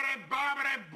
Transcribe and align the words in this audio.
Bobbity, 0.00 0.28
bobbity, 0.30 0.89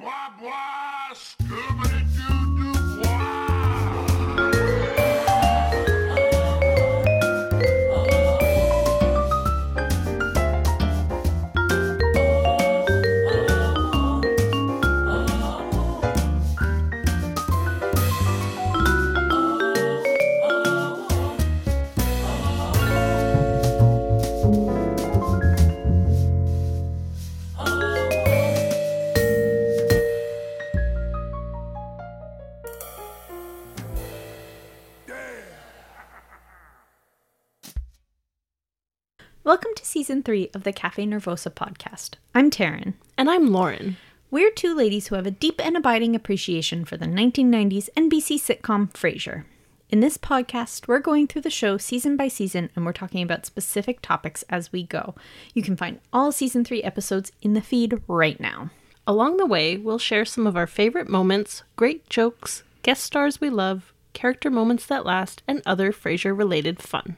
season 40.05 40.21
three 40.21 40.51
of 40.53 40.61
the 40.61 40.71
Cafe 40.71 41.03
Nervosa 41.03 41.51
podcast. 41.51 42.17
I'm 42.35 42.51
Taryn. 42.51 42.93
And 43.17 43.27
I'm 43.27 43.51
Lauren. 43.51 43.97
We're 44.29 44.51
two 44.51 44.75
ladies 44.75 45.07
who 45.07 45.15
have 45.15 45.25
a 45.25 45.31
deep 45.31 45.59
and 45.65 45.75
abiding 45.75 46.15
appreciation 46.15 46.85
for 46.85 46.95
the 46.95 47.07
1990s 47.07 47.89
NBC 47.97 48.35
sitcom 48.35 48.93
Frasier. 48.93 49.45
In 49.89 50.01
this 50.01 50.19
podcast, 50.19 50.87
we're 50.87 50.99
going 50.99 51.25
through 51.25 51.41
the 51.41 51.49
show 51.49 51.79
season 51.79 52.15
by 52.17 52.27
season 52.27 52.69
and 52.75 52.85
we're 52.85 52.93
talking 52.93 53.23
about 53.23 53.47
specific 53.47 53.99
topics 53.99 54.43
as 54.43 54.71
we 54.71 54.83
go. 54.83 55.15
You 55.55 55.63
can 55.63 55.75
find 55.75 55.99
all 56.13 56.31
season 56.31 56.63
three 56.63 56.83
episodes 56.83 57.31
in 57.41 57.53
the 57.53 57.61
feed 57.61 57.99
right 58.07 58.39
now. 58.39 58.69
Along 59.07 59.37
the 59.37 59.47
way, 59.47 59.75
we'll 59.75 59.97
share 59.97 60.23
some 60.23 60.45
of 60.45 60.55
our 60.55 60.67
favorite 60.67 61.09
moments, 61.09 61.63
great 61.77 62.07
jokes, 62.11 62.61
guest 62.83 63.03
stars 63.03 63.41
we 63.41 63.49
love, 63.49 63.91
character 64.13 64.51
moments 64.51 64.85
that 64.85 65.03
last, 65.03 65.41
and 65.47 65.63
other 65.65 65.91
Frasier 65.91 66.37
related 66.37 66.79
fun. 66.79 67.17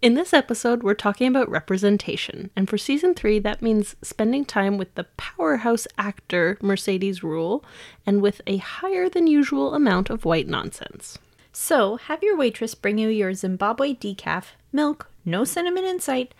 In 0.00 0.14
this 0.14 0.32
episode, 0.32 0.84
we're 0.84 0.94
talking 0.94 1.26
about 1.26 1.50
representation, 1.50 2.50
and 2.54 2.68
for 2.68 2.78
season 2.78 3.14
three, 3.14 3.40
that 3.40 3.60
means 3.60 3.96
spending 4.00 4.44
time 4.44 4.78
with 4.78 4.94
the 4.94 5.08
powerhouse 5.16 5.88
actor 5.98 6.56
Mercedes 6.62 7.24
Ruehl 7.24 7.64
and 8.06 8.22
with 8.22 8.40
a 8.46 8.58
higher 8.58 9.08
than 9.08 9.26
usual 9.26 9.74
amount 9.74 10.08
of 10.08 10.24
white 10.24 10.46
nonsense. 10.46 11.18
So, 11.52 11.96
have 11.96 12.22
your 12.22 12.36
waitress 12.36 12.76
bring 12.76 12.98
you 12.98 13.08
your 13.08 13.34
Zimbabwe 13.34 13.92
decaf, 13.94 14.52
milk, 14.70 15.10
no 15.24 15.42
cinnamon 15.42 15.84
in 15.84 15.98
sight, 15.98 16.32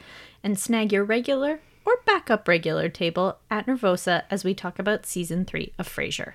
and 0.45 0.56
snag 0.56 0.92
your 0.92 1.03
regular 1.03 1.59
or 1.84 1.97
backup 2.06 2.47
regular 2.47 2.89
table 2.89 3.39
at 3.51 3.67
Nervosa 3.67 4.23
as 4.31 4.45
we 4.45 4.55
talk 4.55 4.79
about 4.79 5.05
season 5.05 5.45
three 5.45 5.73
of 5.81 5.89
Frasier. 5.89 6.34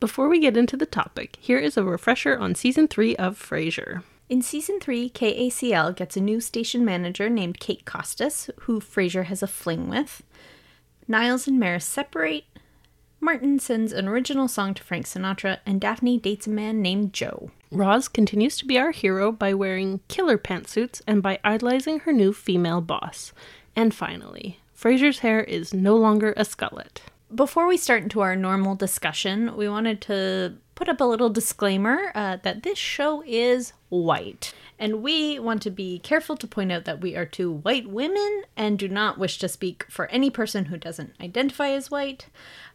Before 0.00 0.30
we 0.30 0.40
get 0.40 0.56
into 0.56 0.78
the 0.78 0.86
topic, 0.86 1.36
here 1.38 1.58
is 1.58 1.76
a 1.76 1.84
refresher 1.84 2.38
on 2.38 2.54
season 2.54 2.88
three 2.88 3.14
of 3.16 3.38
Frasier. 3.38 4.02
In 4.30 4.40
season 4.40 4.80
three, 4.80 5.10
KACL 5.10 5.94
gets 5.94 6.16
a 6.16 6.22
new 6.22 6.40
station 6.40 6.86
manager 6.86 7.28
named 7.28 7.60
Kate 7.60 7.84
Costas, 7.84 8.48
who 8.60 8.80
Frasier 8.80 9.24
has 9.24 9.42
a 9.42 9.46
fling 9.46 9.90
with. 9.90 10.22
Niles 11.06 11.46
and 11.46 11.60
Maris 11.60 11.84
separate. 11.84 12.44
Martin 13.20 13.58
sends 13.58 13.92
an 13.92 14.08
original 14.08 14.48
song 14.48 14.72
to 14.72 14.82
Frank 14.82 15.04
Sinatra, 15.04 15.58
and 15.66 15.82
Daphne 15.82 16.16
dates 16.16 16.46
a 16.46 16.50
man 16.50 16.80
named 16.80 17.12
Joe. 17.12 17.50
Roz 17.70 18.08
continues 18.08 18.56
to 18.56 18.64
be 18.64 18.78
our 18.78 18.92
hero 18.92 19.30
by 19.30 19.52
wearing 19.52 20.00
killer 20.08 20.38
pantsuits 20.38 21.02
and 21.06 21.22
by 21.22 21.38
idolizing 21.44 22.00
her 22.00 22.12
new 22.14 22.32
female 22.32 22.80
boss. 22.80 23.34
And 23.76 23.94
finally, 23.94 24.60
Frasier's 24.74 25.18
hair 25.18 25.44
is 25.44 25.74
no 25.74 25.94
longer 25.94 26.32
a 26.38 26.46
skullet. 26.46 27.02
Before 27.32 27.68
we 27.68 27.76
start 27.76 28.02
into 28.02 28.20
our 28.20 28.34
normal 28.34 28.74
discussion, 28.74 29.56
we 29.56 29.68
wanted 29.68 30.00
to 30.02 30.54
put 30.74 30.88
up 30.88 31.00
a 31.00 31.04
little 31.04 31.30
disclaimer 31.30 32.10
uh, 32.14 32.38
that 32.42 32.64
this 32.64 32.78
show 32.78 33.22
is 33.24 33.72
white. 33.88 34.52
And 34.80 35.02
we 35.02 35.38
want 35.38 35.60
to 35.62 35.70
be 35.70 35.98
careful 35.98 36.38
to 36.38 36.46
point 36.46 36.72
out 36.72 36.86
that 36.86 37.02
we 37.02 37.14
are 37.14 37.26
two 37.26 37.52
white 37.52 37.86
women 37.86 38.44
and 38.56 38.78
do 38.78 38.88
not 38.88 39.18
wish 39.18 39.38
to 39.38 39.48
speak 39.48 39.84
for 39.90 40.06
any 40.06 40.30
person 40.30 40.64
who 40.64 40.78
doesn't 40.78 41.12
identify 41.20 41.68
as 41.68 41.90
white. 41.90 42.28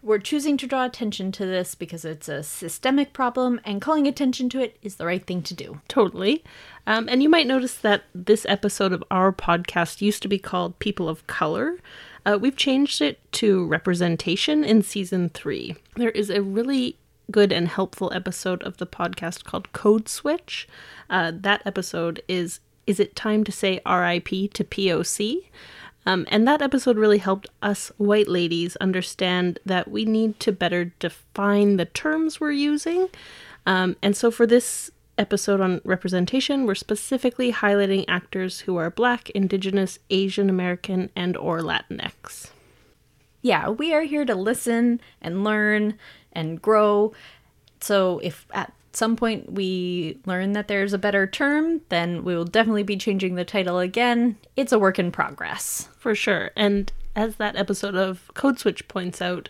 We're 0.04 0.20
choosing 0.20 0.56
to 0.58 0.68
draw 0.68 0.86
attention 0.86 1.32
to 1.32 1.48
this 1.48 1.74
because 1.74 2.06
it's 2.06 2.30
a 2.30 2.44
systemic 2.44 3.12
problem, 3.12 3.60
and 3.66 3.82
calling 3.82 4.08
attention 4.08 4.50
to 4.50 4.62
it 4.62 4.78
is 4.84 4.98
the 4.98 5.08
right 5.08 5.26
thing 5.26 5.42
to 5.42 5.56
do. 5.56 5.82
Totally. 5.88 6.44
Um, 6.86 7.10
and 7.10 7.24
you 7.24 7.30
might 7.30 7.48
notice 7.48 7.76
that 7.78 8.04
this 8.14 8.46
episode 8.48 8.94
of 8.94 9.04
our 9.10 9.34
podcast 9.34 10.00
used 10.00 10.22
to 10.22 10.28
be 10.28 10.38
called 10.38 10.78
People 10.78 11.10
of 11.10 11.26
Color. 11.26 11.80
Uh, 12.24 12.38
we've 12.40 12.56
changed 12.56 13.02
it 13.02 13.20
to 13.32 13.66
representation 13.66 14.64
in 14.64 14.84
season 14.84 15.30
three. 15.30 15.76
There 15.96 16.12
is 16.12 16.30
a 16.30 16.44
really 16.44 17.00
good 17.32 17.52
and 17.52 17.68
helpful 17.68 18.12
episode 18.14 18.62
of 18.64 18.78
the 18.78 18.88
podcast 18.88 19.44
called 19.44 19.72
Code 19.74 20.08
Switch. 20.08 20.68
Uh, 21.10 21.32
that 21.34 21.62
episode 21.66 22.22
is 22.28 22.60
Is 22.88 23.00
It 23.00 23.16
Time 23.16 23.44
to 23.44 23.52
Say 23.52 23.82
RIP 23.86 24.30
to 24.54 24.64
POC? 24.64 25.46
Um, 26.06 26.26
and 26.30 26.48
that 26.48 26.62
episode 26.62 26.98
really 26.98 27.18
helped 27.18 27.48
us 27.62 27.92
white 27.98 28.28
ladies 28.28 28.76
understand 28.78 29.60
that 29.66 29.90
we 29.90 30.06
need 30.06 30.40
to 30.42 30.52
better 30.52 30.86
define 31.00 31.78
the 31.78 31.86
terms 31.86 32.40
we're 32.40 32.52
using. 32.52 33.10
Um, 33.66 33.96
and 34.04 34.16
so 34.16 34.30
for 34.30 34.46
this 34.46 34.92
episode 35.18 35.62
on 35.62 35.82
representation, 35.84 36.66
we're 36.66 36.76
specifically 36.76 37.52
highlighting 37.52 38.06
actors 38.08 38.62
who 38.62 38.78
are 38.78 38.92
Black, 38.92 39.30
Indigenous, 39.32 39.98
Asian 40.10 40.50
American, 40.50 41.10
and 41.16 41.36
or 41.38 41.62
Latinx. 41.62 42.52
Yeah, 43.42 43.70
we 43.70 43.94
are 43.94 44.02
here 44.02 44.26
to 44.26 44.36
listen 44.36 45.00
and 45.22 45.44
learn 45.44 45.98
and 46.36 46.62
grow. 46.62 47.14
So 47.80 48.20
if 48.24 48.46
at 48.54 48.74
some 48.96 49.16
point 49.16 49.52
we 49.52 50.20
learn 50.26 50.54
that 50.54 50.68
there's 50.68 50.94
a 50.94 50.98
better 50.98 51.28
term, 51.28 51.82
then 51.90 52.24
we 52.24 52.36
will 52.36 52.46
definitely 52.46 52.84
be 52.84 52.98
changing 52.98 53.36
the 53.36 53.46
title 53.46 53.80
again. 53.80 54.38
It's 54.56 54.72
a 54.72 54.80
work 54.80 55.00
in 55.00 55.12
progress. 55.12 55.90
For 55.98 56.16
sure. 56.16 56.52
And 56.56 56.92
as 57.16 57.38
that 57.38 57.56
episode 57.56 57.96
of 57.96 58.32
Code 58.34 58.60
Switch 58.60 58.88
points 58.88 59.22
out, 59.22 59.50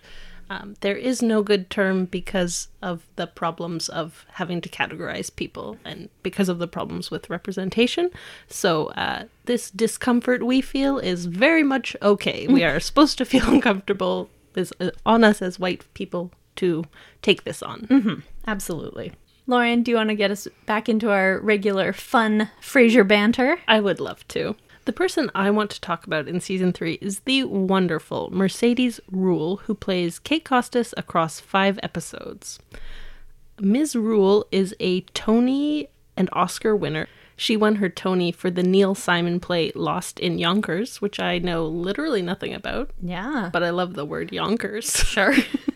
um, 0.50 0.76
there 0.82 0.96
is 0.96 1.24
no 1.24 1.42
good 1.42 1.72
term 1.72 2.06
because 2.06 2.68
of 2.82 3.08
the 3.16 3.26
problems 3.26 3.90
of 3.90 4.26
having 4.34 4.62
to 4.62 4.70
categorize 4.70 5.36
people 5.36 5.78
and 5.84 6.10
because 6.22 6.50
of 6.50 6.60
the 6.60 6.68
problems 6.68 7.10
with 7.10 7.32
representation. 7.32 8.12
So, 8.48 8.88
uh, 8.90 9.24
this 9.46 9.72
discomfort 9.72 10.46
we 10.46 10.62
feel 10.62 11.00
is 11.00 11.26
very 11.26 11.64
much 11.64 11.96
okay. 12.02 12.48
We 12.48 12.64
are 12.66 12.80
supposed 12.80 13.18
to 13.18 13.26
feel 13.26 13.50
uncomfortable. 13.52 14.30
It's 14.56 14.72
uh, 14.80 14.92
on 15.04 15.24
us 15.24 15.42
as 15.42 15.60
white 15.60 15.84
people 15.96 16.32
to 16.58 16.84
take 17.22 17.44
this 17.44 17.62
on. 17.64 17.82
Mm-hmm. 17.82 18.20
Absolutely. 18.48 19.14
Lauren, 19.48 19.84
do 19.84 19.92
you 19.92 19.98
want 19.98 20.10
to 20.10 20.16
get 20.16 20.32
us 20.32 20.48
back 20.66 20.90
into 20.90 21.12
our 21.12 21.40
regular 21.40 21.94
fun 21.94 22.50
Frasier 22.62 23.08
banter? 23.08 23.60
I 23.68 23.80
would 23.80 24.00
love 24.00 24.28
to. 24.30 24.56
The 24.86 24.94
person 24.94 25.32
I 25.34 25.50
want 25.52 25.72
to 25.72 25.82
talk 25.82 26.06
about 26.06 26.28
in 26.28 26.40
season 26.40 26.72
three 26.74 27.00
is 27.02 27.20
the 27.22 27.44
wonderful 27.44 28.30
Mercedes 28.32 29.00
Ruehl, 29.12 29.60
who 29.62 29.74
plays 29.74 30.20
Kate 30.20 30.46
Costas 30.46 30.94
across 30.98 31.40
five 31.40 31.80
episodes. 31.84 32.60
Ms. 33.60 33.96
Ruehl 33.96 34.44
is 34.52 34.76
a 34.80 35.02
Tony 35.14 35.90
and 36.18 36.30
Oscar 36.34 36.76
winner. 36.76 37.08
She 37.38 37.58
won 37.58 37.76
her 37.76 37.90
Tony 37.90 38.32
for 38.32 38.50
the 38.50 38.64
Neil 38.64 38.96
Simon 38.96 39.40
play 39.40 39.72
Lost 39.76 40.20
in 40.20 40.38
Yonkers, 40.40 41.02
which 41.02 41.20
I 41.20 41.40
know 41.40 41.66
literally 41.68 42.22
nothing 42.22 42.54
about, 42.54 42.92
Yeah. 43.02 43.50
but 43.52 43.64
I 43.64 43.72
love 43.72 43.94
the 43.94 44.06
word 44.06 44.32
Yonkers. 44.32 44.92
Sure. 45.06 45.36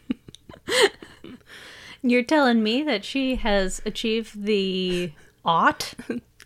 You're 2.01 2.23
telling 2.23 2.63
me 2.63 2.83
that 2.83 3.03
she 3.03 3.35
has 3.35 3.81
achieved 3.85 4.45
the 4.45 5.11
ought? 5.43 5.93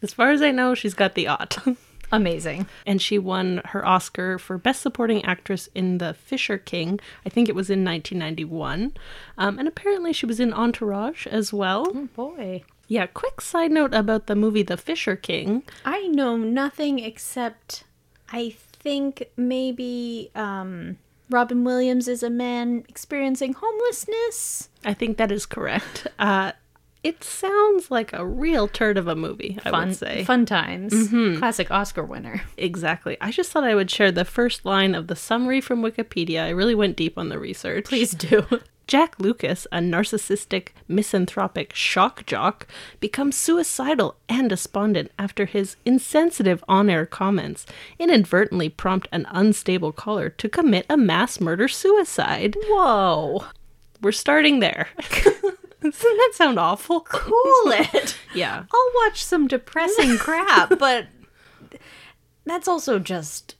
As 0.01 0.13
far 0.13 0.31
as 0.31 0.41
I 0.41 0.51
know, 0.51 0.73
she's 0.75 0.93
got 0.93 1.15
the 1.15 1.27
ot. 1.27 1.57
Amazing. 2.11 2.67
and 2.85 3.01
she 3.01 3.17
won 3.17 3.61
her 3.65 3.83
Oscar 3.87 4.37
for 4.37 4.59
Best 4.59 4.81
Supporting 4.81 5.25
Actress 5.25 5.67
in 5.73 5.97
The 5.97 6.13
Fisher 6.13 6.59
King. 6.59 6.99
I 7.25 7.29
think 7.29 7.49
it 7.49 7.55
was 7.55 7.71
in 7.71 7.83
1991. 7.83 8.93
Um, 9.39 9.57
and 9.57 9.67
apparently 9.67 10.13
she 10.13 10.27
was 10.27 10.39
in 10.39 10.53
Entourage 10.53 11.25
as 11.25 11.51
well. 11.51 11.87
Oh, 11.87 12.07
boy. 12.15 12.63
Yeah, 12.87 13.07
quick 13.07 13.41
side 13.41 13.71
note 13.71 13.95
about 13.95 14.27
the 14.27 14.35
movie 14.35 14.61
The 14.61 14.77
Fisher 14.77 15.15
King. 15.15 15.63
I 15.85 16.07
know 16.07 16.37
nothing 16.37 16.99
except 16.99 17.83
I 18.31 18.55
think 18.59 19.29
maybe 19.35 20.29
um, 20.35 20.97
Robin 21.29 21.63
Williams 21.63 22.07
is 22.07 22.21
a 22.23 22.29
man 22.29 22.83
experiencing 22.89 23.53
homelessness. 23.53 24.69
I 24.85 24.93
think 24.93 25.17
that 25.17 25.31
is 25.31 25.45
correct. 25.45 26.07
Uh, 26.19 26.51
it 27.03 27.23
sounds 27.23 27.91
like 27.91 28.13
a 28.13 28.25
real 28.25 28.67
turd 28.67 28.97
of 28.97 29.07
a 29.07 29.15
movie, 29.15 29.57
I 29.65 29.71
Fun, 29.71 29.87
would 29.89 29.97
say. 29.97 30.23
fun 30.23 30.45
times. 30.45 31.09
Classic 31.39 31.69
Oscar 31.69 32.03
winner. 32.03 32.43
Exactly. 32.57 33.17
I 33.19 33.31
just 33.31 33.51
thought 33.51 33.63
I 33.65 33.75
would 33.75 33.91
share 33.91 34.11
the 34.11 34.23
first 34.25 34.63
line 34.65 34.95
of 34.95 35.07
the 35.07 35.15
summary 35.15 35.59
from 35.59 35.81
Wikipedia. 35.81 36.43
I 36.43 36.49
really 36.49 36.75
went 36.75 36.95
deep 36.95 37.17
on 37.17 37.29
the 37.29 37.39
research. 37.39 37.85
Please 37.85 38.11
do. 38.11 38.45
Jack 38.87 39.15
Lucas, 39.19 39.65
a 39.71 39.77
narcissistic, 39.77 40.69
misanthropic 40.87 41.73
shock 41.73 42.25
jock, 42.25 42.67
becomes 42.99 43.37
suicidal 43.37 44.15
and 44.27 44.49
despondent 44.49 45.11
after 45.17 45.45
his 45.45 45.77
insensitive 45.85 46.63
on 46.67 46.89
air 46.89 47.05
comments 47.05 47.65
inadvertently 47.97 48.69
prompt 48.69 49.07
an 49.11 49.25
unstable 49.29 49.91
caller 49.91 50.29
to 50.29 50.49
commit 50.49 50.85
a 50.89 50.97
mass 50.97 51.39
murder 51.39 51.67
suicide. 51.67 52.55
Whoa. 52.67 53.45
We're 54.01 54.11
starting 54.11 54.59
there. 54.59 54.89
Doesn't 54.99 56.17
that 56.17 56.31
sound 56.33 56.59
awful? 56.59 57.01
Cool 57.01 57.71
it. 57.71 58.17
Yeah. 58.35 58.63
I'll 58.73 58.91
watch 59.05 59.23
some 59.23 59.47
depressing 59.47 60.17
crap, 60.17 60.69
but 60.79 61.05
that's 62.45 62.67
also 62.67 62.97
just 62.97 63.55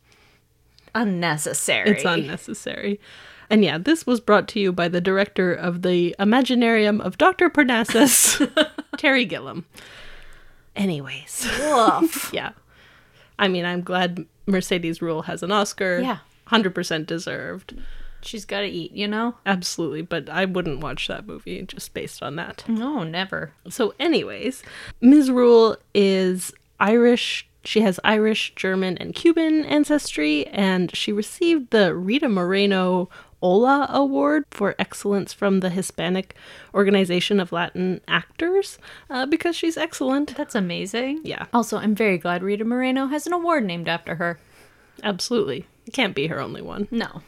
unnecessary. 0.96 1.92
It's 1.92 2.06
unnecessary. 2.06 3.00
And 3.54 3.64
yeah, 3.64 3.78
this 3.78 4.08
was 4.08 4.20
brought 4.20 4.48
to 4.48 4.60
you 4.60 4.72
by 4.72 4.88
the 4.88 5.00
director 5.00 5.54
of 5.54 5.84
the 5.84 6.16
Imaginarium 6.18 7.00
of 7.00 7.20
Dr. 7.20 7.52
Parnassus, 7.52 8.42
Terry 8.98 9.26
Gilliam. 9.26 9.66
Anyways, 10.76 11.48
yeah. 12.34 12.54
I 13.38 13.48
mean, 13.48 13.64
I'm 13.64 13.82
glad 13.82 14.26
Mercedes 14.48 15.02
Ruehl 15.02 15.26
has 15.26 15.44
an 15.44 15.52
Oscar. 15.52 16.00
Yeah. 16.00 16.18
100% 16.48 17.06
deserved. 17.06 17.80
She's 18.24 18.44
got 18.44 18.62
to 18.62 18.68
eat, 18.68 18.92
you 18.94 19.08
know? 19.08 19.36
Absolutely. 19.46 20.02
But 20.02 20.30
I 20.30 20.46
wouldn't 20.46 20.80
watch 20.80 21.08
that 21.08 21.28
movie 21.28 21.62
just 21.62 21.94
based 21.94 22.24
on 22.24 22.36
that. 22.38 22.64
No, 22.68 23.04
never. 23.04 23.52
So, 23.70 23.94
anyways, 24.00 24.64
Ms. 25.00 25.30
Ruehl 25.30 25.78
is 25.94 26.52
Irish. 26.80 27.48
She 27.66 27.82
has 27.82 28.00
Irish, 28.04 28.56
German, 28.56 28.98
and 28.98 29.14
Cuban 29.14 29.64
ancestry, 29.66 30.48
and 30.48 30.94
she 30.96 31.12
received 31.12 31.70
the 31.70 31.94
Rita 31.94 32.28
Moreno 32.28 33.10
HOLA 33.44 33.88
Award 33.90 34.46
for 34.52 34.74
excellence 34.80 35.34
from 35.34 35.60
the 35.60 35.70
Hispanic 35.70 36.34
Organization 36.74 37.42
of 37.42 37.52
Latin 37.52 38.00
Actors 38.08 38.80
uh, 39.10 39.26
because 39.26 39.54
she's 39.54 39.76
excellent. 39.76 40.38
That's 40.38 40.56
amazing. 40.56 41.20
Yeah. 41.26 41.48
Also, 41.52 41.78
I'm 41.78 41.94
very 41.94 42.18
glad 42.18 42.42
Rita 42.42 42.64
Moreno 42.64 43.08
has 43.08 43.28
an 43.28 43.34
award 43.34 43.66
named 43.66 43.90
after 43.90 44.16
her. 44.16 44.40
Absolutely. 45.04 45.68
It 45.86 45.92
can't 45.92 46.16
be 46.16 46.28
her 46.28 46.40
only 46.40 46.62
one. 46.62 46.88
No. 46.90 47.22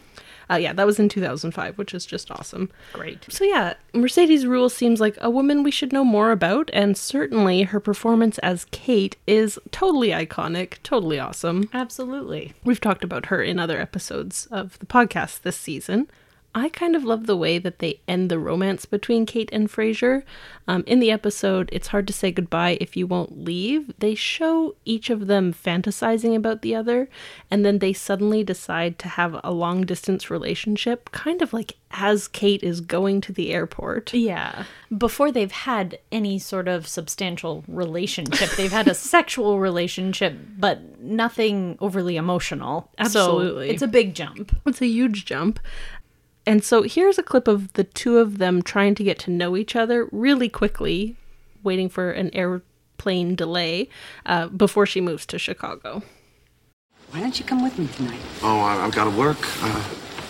Uh, 0.49 0.55
yeah, 0.55 0.73
that 0.73 0.85
was 0.85 0.99
in 0.99 1.09
2005, 1.09 1.77
which 1.77 1.93
is 1.93 2.05
just 2.05 2.31
awesome. 2.31 2.69
Great. 2.93 3.25
So 3.29 3.43
yeah, 3.43 3.73
Mercedes 3.93 4.45
Ruehl 4.45 4.69
seems 4.69 4.99
like 4.99 5.17
a 5.21 5.29
woman 5.29 5.63
we 5.63 5.71
should 5.71 5.93
know 5.93 6.03
more 6.03 6.31
about, 6.31 6.69
and 6.73 6.97
certainly 6.97 7.63
her 7.63 7.79
performance 7.79 8.37
as 8.39 8.65
Kate 8.71 9.17
is 9.27 9.59
totally 9.71 10.09
iconic, 10.09 10.75
totally 10.83 11.19
awesome. 11.19 11.69
Absolutely. 11.73 12.53
We've 12.63 12.81
talked 12.81 13.03
about 13.03 13.27
her 13.27 13.41
in 13.41 13.59
other 13.59 13.79
episodes 13.79 14.47
of 14.51 14.77
the 14.79 14.85
podcast 14.85 15.41
this 15.41 15.57
season. 15.57 16.07
I 16.57 16.69
kind 16.69 16.95
of 16.95 17.03
love 17.03 17.25
the 17.27 17.35
way 17.35 17.57
that 17.59 17.79
they 17.79 17.99
end 18.07 18.31
the 18.31 18.39
romance 18.39 18.85
between 18.85 19.25
Kate 19.25 19.49
and 19.51 19.69
Frasier. 19.69 20.23
Um, 20.69 20.85
in 20.87 21.01
the 21.01 21.11
episode, 21.11 21.69
It's 21.73 21.89
Hard 21.89 22.07
to 22.07 22.13
Say 22.13 22.31
Goodbye 22.31 22.77
If 22.79 22.95
You 22.95 23.05
Won't 23.05 23.43
Leave, 23.43 23.93
they 23.99 24.15
show 24.15 24.75
each 24.85 25.09
of 25.09 25.27
them 25.27 25.53
fantasizing 25.53 26.33
about 26.33 26.61
the 26.61 26.73
other, 26.73 27.09
and 27.51 27.65
then 27.65 27.79
they 27.79 27.91
suddenly 27.91 28.41
decide 28.41 28.97
to 28.99 29.09
have 29.09 29.37
a 29.43 29.51
long 29.51 29.85
distance 29.85 30.31
relationship, 30.31 31.11
kind 31.11 31.41
of 31.41 31.51
like 31.51 31.75
as 31.91 32.27
Kate 32.27 32.63
is 32.63 32.81
going 32.81 33.21
to 33.21 33.31
the 33.31 33.53
airport. 33.53 34.13
Yeah. 34.13 34.65
Before 34.95 35.31
they've 35.31 35.51
had 35.51 35.99
any 36.11 36.39
sort 36.39 36.67
of 36.67 36.87
substantial 36.87 37.63
relationship, 37.67 38.49
they've 38.51 38.71
had 38.71 38.87
a 38.87 38.93
sexual 38.95 39.59
relationship, 39.59 40.37
but 40.57 40.99
nothing 40.99 41.77
overly 41.79 42.17
emotional. 42.17 42.91
Absolutely. 42.97 43.67
So 43.67 43.73
it's 43.73 43.81
a 43.81 43.87
big 43.87 44.13
jump. 44.13 44.55
It's 44.65 44.81
a 44.81 44.87
huge 44.87 45.25
jump. 45.25 45.59
And 46.45 46.63
so 46.63 46.83
here's 46.83 47.17
a 47.17 47.23
clip 47.23 47.47
of 47.47 47.73
the 47.73 47.83
two 47.83 48.17
of 48.19 48.37
them 48.37 48.61
trying 48.61 48.95
to 48.95 49.03
get 49.03 49.17
to 49.19 49.31
know 49.31 49.55
each 49.57 49.75
other 49.75 50.07
really 50.11 50.47
quickly, 50.49 51.15
waiting 51.63 51.89
for 51.89 52.11
an 52.11 52.29
airplane 52.35 53.35
delay 53.35 53.89
uh, 54.25 54.47
before 54.49 54.85
she 54.85 55.01
moves 55.01 55.25
to 55.27 55.39
Chicago. 55.39 56.03
Why 57.11 57.19
don't 57.21 57.37
you 57.39 57.45
come 57.45 57.63
with 57.63 57.77
me 57.79 57.87
tonight? 57.87 58.19
Oh, 58.43 58.59
I, 58.59 58.85
I've 58.85 58.93
got 58.93 59.05
to 59.05 59.17
work. 59.17 59.37
Uh, 59.63 59.83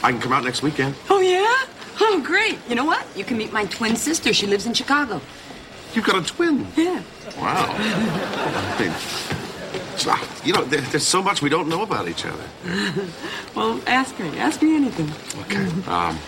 I 0.03 0.11
can 0.11 0.21
come 0.21 0.31
out 0.33 0.43
next 0.43 0.61
weekend. 0.61 0.95
Oh, 1.09 1.19
yeah? 1.19 1.71
Oh, 1.99 2.21
great. 2.23 2.59
You 2.69 2.75
know 2.75 2.85
what? 2.85 3.05
You 3.15 3.23
can 3.23 3.37
meet 3.37 3.51
my 3.51 3.65
twin 3.65 3.95
sister. 3.95 4.33
She 4.33 4.47
lives 4.47 4.65
in 4.65 4.73
Chicago. 4.73 5.19
You've 5.93 6.05
got 6.05 6.21
a 6.21 6.25
twin. 6.25 6.67
Yeah. 6.75 7.01
Wow. 7.37 7.73
I 7.77 8.77
mean, 8.79 8.91
so- 8.91 9.44
you 10.43 10.53
know, 10.53 10.63
there, 10.63 10.81
there's 10.81 11.07
so 11.07 11.21
much 11.21 11.41
we 11.41 11.49
don't 11.49 11.67
know 11.69 11.81
about 11.81 12.07
each 12.07 12.25
other. 12.25 12.43
Well, 13.55 13.79
ask 13.87 14.19
me. 14.19 14.37
Ask 14.37 14.61
me 14.61 14.75
anything. 14.75 15.09
Okay. 15.43 15.65
Um, 15.89 16.19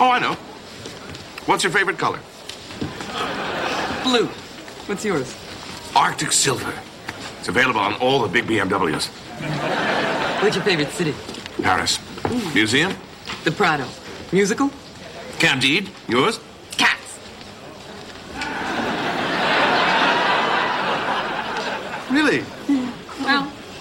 oh, 0.00 0.10
I 0.10 0.18
know. 0.18 0.32
What's 1.46 1.62
your 1.62 1.70
favorite 1.72 1.98
color? 1.98 2.18
Blue. 4.02 4.26
What's 4.86 5.04
yours? 5.04 5.36
Arctic 5.94 6.32
Silver. 6.32 6.74
It's 7.38 7.46
available 7.48 7.78
on 7.78 7.94
all 8.00 8.22
the 8.22 8.28
big 8.28 8.46
BMWs. 8.46 9.06
What's 10.42 10.56
your 10.56 10.64
favorite 10.64 10.88
city? 10.90 11.14
Paris. 11.62 12.00
Museum? 12.54 12.92
The 13.44 13.52
Prado. 13.52 13.86
Musical? 14.32 14.70
Candide. 15.38 15.88
Yours? 16.08 16.40
Cats. 16.72 17.18
Really? 22.10 22.42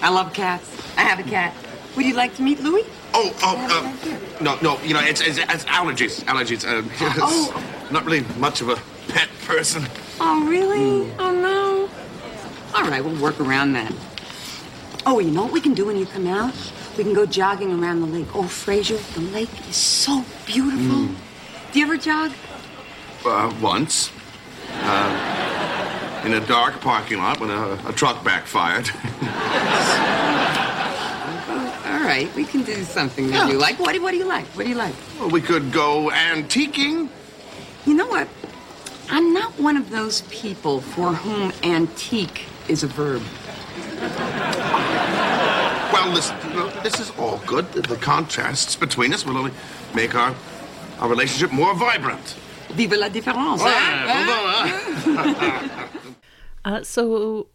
I 0.04 0.10
love 0.10 0.34
cats. 0.34 0.70
I 0.98 1.02
have 1.02 1.18
a 1.20 1.24
cat. 1.24 1.56
Would 1.96 2.06
you 2.06 2.14
like 2.14 2.36
to 2.36 2.42
meet 2.42 2.60
Louis? 2.60 2.84
Oh, 3.14 3.34
oh, 3.42 3.56
uh, 4.38 4.44
no, 4.44 4.58
no. 4.62 4.82
You 4.84 4.94
know, 4.96 5.00
it's, 5.00 5.22
it's, 5.22 5.38
it's 5.38 5.64
allergies. 5.66 6.22
Allergies. 6.26 6.64
Uh, 6.68 7.14
Oh. 7.22 7.88
Not 7.90 8.06
really 8.06 8.22
much 8.38 8.62
of 8.62 8.70
a 8.70 8.76
pet 9.08 9.30
person. 9.46 9.86
Oh, 10.20 10.46
really? 10.46 11.10
Oh, 11.20 11.32
no. 11.32 11.90
All 12.76 12.90
right, 12.90 13.04
we'll 13.04 13.22
work 13.22 13.40
around 13.40 13.74
that. 13.74 13.94
Oh, 15.06 15.20
you 15.20 15.32
know 15.32 15.44
what 15.44 15.52
we 15.54 15.62
can 15.62 15.74
do 15.74 15.86
when 15.86 15.96
you 15.98 16.06
come 16.06 16.28
out? 16.28 16.54
We 16.98 17.04
can 17.04 17.14
go 17.14 17.26
jogging 17.26 17.72
around 17.72 18.02
the 18.02 18.08
lake. 18.08 18.28
Oh, 18.36 18.44
Frasier, 18.44 19.00
the 19.14 19.22
lake 19.22 19.50
is 19.70 19.76
so 19.76 20.26
beautiful. 20.46 21.08
Do 21.72 21.80
you 21.80 21.86
ever 21.86 21.98
jog? 21.98 22.32
Uh, 23.26 23.54
once. 23.62 24.12
Uh, 24.70 25.33
in 26.24 26.34
a 26.34 26.46
dark 26.48 26.80
parking 26.80 27.18
lot 27.18 27.40
when 27.40 27.50
a, 27.50 27.78
a 27.88 27.94
truck 27.94 28.24
backfired. 28.24 28.90
All 31.86 32.10
right, 32.10 32.34
we 32.36 32.46
can 32.46 32.64
do 32.64 32.84
something 32.84 33.30
that 33.30 33.50
you 33.50 33.58
like. 33.58 33.80
What 33.80 33.94
do, 33.94 34.02
what 34.02 34.12
do 34.12 34.18
you 34.18 34.26
like? 34.26 34.46
What 34.48 34.64
do 34.64 34.70
you 34.70 34.76
like? 34.76 34.94
well, 35.20 35.30
we 35.30 35.42
could 35.42 35.72
go 35.72 36.10
antiquing. 36.14 37.10
You 37.86 37.94
know 37.94 38.08
what? 38.08 38.28
I'm 39.10 39.34
not 39.34 39.58
one 39.60 39.78
of 39.78 39.90
those 39.90 40.22
people 40.24 40.82
for 40.82 41.14
whom 41.14 41.52
antique 41.64 42.46
is 42.68 42.84
a 42.84 42.88
verb. 42.88 43.22
Well, 45.94 46.12
listen, 46.12 46.36
you 46.50 46.56
know, 46.56 46.70
this 46.82 47.00
is 47.00 47.12
all 47.12 47.38
good. 47.46 47.72
The, 47.74 47.96
contrasts 47.98 48.76
between 48.76 49.14
us 49.14 49.26
will 49.26 49.38
only 49.38 49.52
make 49.94 50.16
our, 50.16 50.34
our 51.00 51.10
relationship 51.10 51.52
more 51.52 51.76
vibrant. 51.76 52.36
Vive 52.72 52.98
la 52.98 53.10
différence. 53.10 53.62
Oh, 53.64 53.68
hein? 53.68 54.30
Uh, 56.66 56.84
so, 56.84 57.48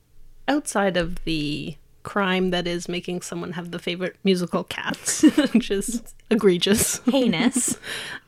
outside 0.47 0.97
of 0.97 1.25
the 1.25 1.77
crime 2.03 2.51
that 2.51 2.67
is 2.67 2.89
making 2.89 3.21
someone 3.23 3.53
have 3.53 3.71
the 3.71 3.79
favorite 3.79 4.17
musical 4.25 4.65
cats, 4.65 5.25
is 5.71 6.15
egregious. 6.31 6.99
Heinous. 7.07 7.79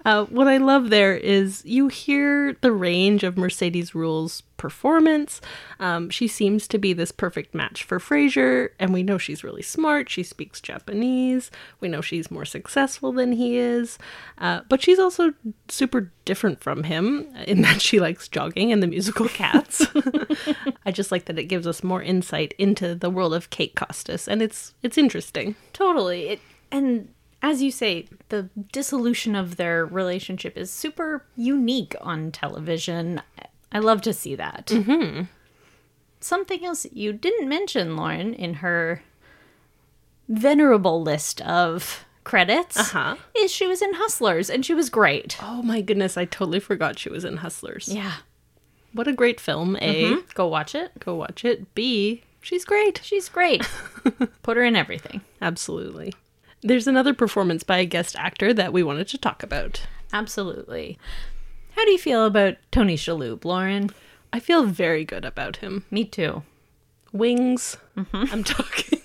Uh, 0.05 0.25
what 0.27 0.49
I 0.49 0.57
love 0.57 0.89
there 0.89 1.15
is 1.15 1.63
you 1.67 1.89
hear 1.89 2.57
the 2.63 2.73
range 2.73 3.23
of 3.23 3.37
Mercedes 3.37 3.91
Ruehl's 3.91 4.43
performance. 4.57 5.41
Um, 5.79 6.09
she 6.09 6.27
seems 6.27 6.67
to 6.69 6.79
be 6.79 6.93
this 6.93 7.13
perfect 7.13 7.55
match 7.55 7.85
for 7.85 7.99
Frasier, 7.99 8.71
and 8.79 8.95
we 8.95 9.03
know 9.03 9.19
she's 9.19 9.45
really 9.45 9.63
smart. 9.63 10.09
She 10.09 10.23
speaks 10.23 10.61
Japanese. 10.61 11.51
We 11.81 11.89
know 11.89 12.01
she's 12.01 12.31
more 12.31 12.47
successful 12.47 13.13
than 13.13 13.33
he 13.33 13.57
is, 13.57 13.99
uh, 14.39 14.63
but 14.69 14.83
she's 14.83 14.99
also 14.99 15.35
super 15.69 16.11
different 16.25 16.63
from 16.63 16.85
him 16.85 17.27
in 17.47 17.61
that 17.63 17.83
she 17.83 18.01
likes 18.01 18.29
jogging 18.29 18.73
and 18.73 18.83
the 18.83 18.87
musical 18.87 19.29
Cats. 19.29 19.87
I 20.87 20.93
just 20.93 21.13
like 21.13 21.27
that 21.27 21.39
it 21.39 21.45
gives 21.45 21.67
us 21.67 21.85
more 21.85 22.03
insight 22.03 22.55
into 22.59 22.95
the 22.95 23.11
world 23.11 23.35
of 23.35 23.51
Kate 23.51 23.75
Costas, 23.75 24.29
and 24.29 24.41
it's 24.41 24.75
it's 24.83 24.97
interesting. 24.97 25.57
Totally. 25.75 26.29
It 26.29 26.41
and 26.73 27.09
as 27.43 27.63
you 27.63 27.71
say, 27.71 28.07
the 28.29 28.49
dissolution 28.73 29.35
of 29.35 29.57
their 29.57 29.85
relationship 29.87 30.57
is 30.59 30.71
super 30.71 31.25
unique 31.37 31.95
on 32.01 32.31
television. 32.33 33.23
I 33.73 33.79
love 33.79 34.03
to 34.03 34.13
see 34.13 34.35
that. 34.35 34.67
Mm-hmm. 34.67 35.23
Something 36.21 36.65
else 36.65 36.87
you 36.93 37.13
didn't 37.13 37.49
mention, 37.49 37.97
Lauren, 37.97 38.35
in 38.35 38.55
her 38.55 39.03
venerable 40.29 41.03
list 41.03 41.41
of 41.43 42.05
credits 42.25 42.77
Uh-huh. 42.77 43.17
is 43.37 43.51
she 43.51 43.67
was 43.67 43.83
in 43.83 43.95
Hustlers 43.95 44.51
and 44.51 44.65
she 44.65 44.75
was 44.75 44.91
great. 44.91 45.37
Oh 45.43 45.63
my 45.63 45.81
goodness, 45.81 46.17
I 46.17 46.25
totally 46.27 46.61
forgot 46.61 46.99
she 46.99 47.09
was 47.09 47.25
in 47.25 47.39
Hustlers. 47.39 47.89
Yeah. 47.89 48.13
What 48.93 49.09
a 49.09 49.13
great 49.13 49.41
film. 49.41 49.77
A, 49.81 50.17
Go 50.35 50.47
watch 50.47 50.75
it. 50.75 50.93
go 50.99 51.15
watch 51.15 51.45
it. 51.45 51.75
B, 51.75 52.23
she's 52.41 52.65
great. 52.65 53.01
She's 53.03 53.29
great. 53.29 53.63
Put 54.43 54.57
her 54.57 54.65
in 54.65 54.77
everything. 54.77 55.21
Absolutely. 55.41 56.13
There's 56.63 56.87
another 56.87 57.15
performance 57.15 57.63
by 57.63 57.79
a 57.79 57.87
guest 57.87 58.17
actor 58.19 58.53
that 58.55 58.73
we 58.73 58.83
wanted 58.83 59.09
to 59.09 59.19
talk 59.19 59.43
about. 59.43 59.87
Absolutely. 60.13 60.99
How 61.77 61.85
do 61.85 61.91
you 61.93 61.99
feel 61.99 62.27
about 62.27 62.57
Tony 62.71 62.97
Shalhoub, 62.97 63.45
Lauren? 63.45 63.91
I 64.33 64.41
feel 64.41 64.65
very 64.65 65.05
good 65.05 65.25
about 65.25 65.57
him. 65.57 65.85
Me 65.91 66.05
too. 66.05 66.43
Wings. 67.13 67.77
Mm-hmm. 67.97 68.25
I'm 68.33 68.45
talking. 68.45 69.01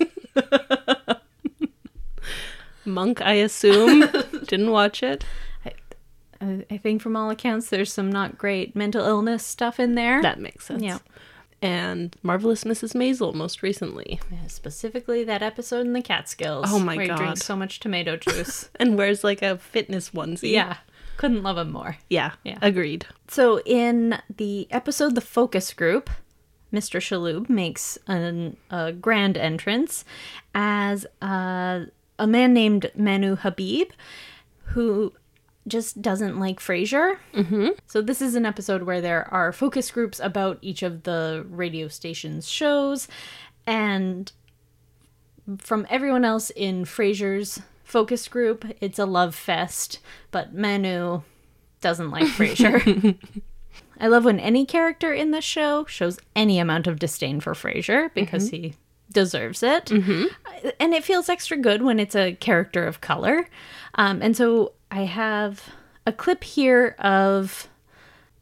Monk, 2.86 3.22
I 3.22 3.34
assume. 3.34 4.02
Didn't 4.48 4.72
watch 4.72 5.02
it. 5.02 5.26
I, 6.42 6.66
I 6.70 6.78
think 6.78 7.02
from 7.02 7.16
all 7.16 7.30
accounts, 7.30 7.70
there's 7.70 7.92
some 7.92 8.12
not 8.12 8.38
great 8.38 8.76
mental 8.76 9.06
illness 9.06 9.46
stuff 9.46 9.80
in 9.80 9.96
there. 9.96 10.22
That 10.22 10.40
makes 10.40 10.66
sense. 10.66 10.84
Yeah. 10.84 11.00
And 11.66 12.16
Marvelous 12.22 12.64
Mrs. 12.64 12.94
Maisel 12.94 13.34
most 13.34 13.64
recently. 13.64 14.20
Yeah, 14.32 14.48
Specifically, 14.48 15.24
that 15.24 15.42
episode 15.42 15.86
in 15.86 15.94
the 15.94 16.02
Catskills. 16.02 16.68
Oh 16.70 16.80
my 16.80 16.96
where 16.96 17.06
He 17.08 17.16
drinks 17.16 17.40
God. 17.42 17.46
so 17.46 17.56
much 17.56 17.80
tomato 17.80 18.18
juice. 18.18 18.70
And 18.80 18.98
wears 18.98 19.24
like 19.24 19.42
a 19.42 19.58
fitness 19.58 20.12
onesie. 20.12 20.52
yeah, 20.52 20.78
couldn't 21.18 21.44
love 21.44 21.58
him 21.58 21.72
more. 21.72 21.98
Yeah. 22.10 22.32
Yeah. 22.44 22.60
Agreed. 22.62 23.06
So 23.28 23.62
in 23.66 24.20
the 24.36 24.68
episode 24.72 25.16
"The 25.16 25.22
Focus 25.22 25.74
Group," 25.74 26.10
Mr. 26.74 27.00
Shalhoub 27.00 27.50
makes 27.50 27.98
an, 28.08 28.58
a 28.70 28.92
grand 28.92 29.38
entrance 29.38 30.06
as 30.54 31.06
uh, 31.22 31.86
a 32.20 32.28
man 32.28 32.54
named 32.54 32.92
Manu 32.96 33.36
Habib, 33.38 33.90
who 34.74 35.14
just 35.68 36.02
doesn't 36.02 36.40
like 36.40 36.60
Frasier. 36.60 37.18
Mm-hmm. 37.34 37.70
So 37.88 38.02
this 38.02 38.22
is 38.22 38.36
an 38.36 38.46
episode 38.46 38.84
where 38.84 39.02
there 39.02 39.28
are 39.34 39.52
focus 39.52 39.92
groups 39.92 40.20
about 40.20 40.60
each 40.62 40.84
of 40.84 41.04
the 41.04 41.46
radio 41.50 41.88
station's 41.88 42.48
shows, 42.48 43.08
and 43.66 44.32
from 45.58 45.86
everyone 45.90 46.26
else 46.26 46.50
in 46.52 46.86
Frasier's 46.86 47.62
focus 47.84 48.28
group, 48.28 48.66
it's 48.82 49.00
a 49.00 49.06
love 49.06 49.36
fest. 49.36 50.00
But 50.32 50.54
Manu 50.54 51.22
doesn't 51.82 52.12
like 52.12 52.26
Frasier. 52.26 53.18
I 54.00 54.08
love 54.08 54.26
when 54.26 54.40
any 54.40 54.66
character 54.66 55.14
in 55.14 55.32
the 55.32 55.42
show 55.42 55.86
shows 55.86 56.20
any 56.36 56.60
amount 56.60 56.88
of 56.88 57.00
disdain 57.00 57.40
for 57.40 57.54
Frasier 57.54 58.14
because 58.14 58.50
he 58.50 58.76
deserves 59.12 59.64
it. 59.64 59.92
And 59.92 60.94
it 60.94 61.04
feels 61.04 61.30
extra 61.30 61.58
good 61.58 61.82
when 61.82 62.00
it's 62.00 62.16
a 62.16 62.36
character 62.36 62.86
of 62.86 63.02
color. 63.02 63.48
Um, 63.96 64.22
and 64.22 64.36
so 64.36 64.74
I 64.96 65.04
have 65.04 65.74
a 66.06 66.14
clip 66.14 66.42
here 66.42 66.96
of 67.00 67.68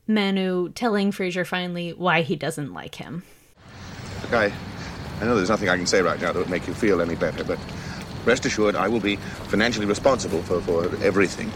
Manu 0.07 0.69
telling 0.69 1.11
Frasier 1.11 1.47
finally 1.47 1.93
why 1.93 2.21
he 2.21 2.35
doesn't 2.35 2.71
like 2.71 2.93
him. 2.93 3.23
Look, 4.21 4.33
I, 4.33 4.53
I 5.19 5.25
know 5.25 5.35
there's 5.35 5.49
nothing 5.49 5.69
I 5.69 5.77
can 5.77 5.87
say 5.87 6.03
right 6.03 6.21
now 6.21 6.31
that 6.31 6.37
would 6.37 6.51
make 6.51 6.67
you 6.67 6.75
feel 6.75 7.01
any 7.01 7.15
better, 7.15 7.43
but 7.43 7.57
rest 8.23 8.45
assured 8.45 8.75
I 8.75 8.87
will 8.87 8.99
be 8.99 9.15
financially 9.15 9.87
responsible 9.87 10.43
for, 10.43 10.61
for 10.61 10.95
everything. 11.03 11.51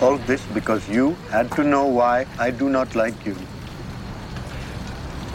All 0.00 0.16
this 0.26 0.40
because 0.54 0.88
you 0.88 1.10
had 1.28 1.52
to 1.52 1.64
know 1.64 1.84
why 1.84 2.24
I 2.38 2.50
do 2.50 2.70
not 2.70 2.94
like 2.94 3.26
you. 3.26 3.36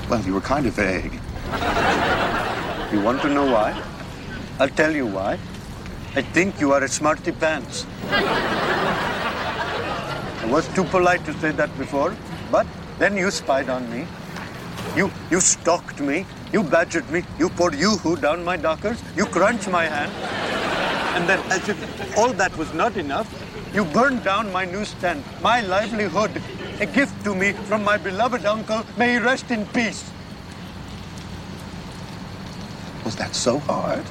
Well, 0.10 0.24
you 0.26 0.34
were 0.34 0.42
kind 0.42 0.66
of 0.66 0.74
vague. 0.74 1.14
You 2.92 3.02
want 3.06 3.22
to 3.22 3.30
know 3.30 3.46
why? 3.46 3.80
I'll 4.60 4.70
tell 4.70 4.96
you 4.96 5.06
why. 5.06 5.38
I 6.16 6.22
think 6.22 6.60
you 6.60 6.72
are 6.74 6.84
a 6.84 6.88
smarty 6.88 7.32
pants. 7.32 7.88
I 10.42 10.46
was 10.48 10.68
too 10.76 10.84
polite 10.84 11.26
to 11.26 11.34
say 11.40 11.50
that 11.52 11.76
before, 11.76 12.16
but 12.52 12.68
then 13.00 13.18
you 13.18 13.32
spied 13.32 13.68
on 13.68 13.90
me. 13.92 14.06
You 14.96 15.10
you 15.32 15.40
stalked 15.40 16.00
me. 16.00 16.28
You 16.52 16.62
badgered 16.62 17.10
me. 17.10 17.24
You 17.40 17.50
poured 17.50 17.74
yoo-hoo 17.74 18.18
down 18.18 18.44
my 18.44 18.58
dockers. 18.58 19.02
You 19.16 19.26
crunched 19.26 19.70
my 19.70 19.86
hand. 19.86 20.12
And 21.16 21.28
then, 21.28 21.40
as 21.52 21.68
if 21.68 22.18
all 22.18 22.32
that 22.34 22.56
was 22.58 22.72
not 22.76 22.96
enough, 22.96 23.28
you 23.74 23.84
burned 23.86 24.24
down 24.24 24.52
my 24.52 24.66
newsstand, 24.66 25.24
my 25.42 25.62
livelihood, 25.62 26.40
a 26.80 26.86
gift 26.86 27.24
to 27.24 27.34
me 27.34 27.54
from 27.54 27.84
my 27.84 27.98
beloved 27.98 28.46
uncle. 28.46 28.86
May 28.98 29.14
he 29.14 29.20
rest 29.20 29.50
in 29.50 29.66
peace. 29.68 30.12
Was 33.04 33.16
that 33.16 33.34
so 33.34 33.58
hard? 33.58 34.04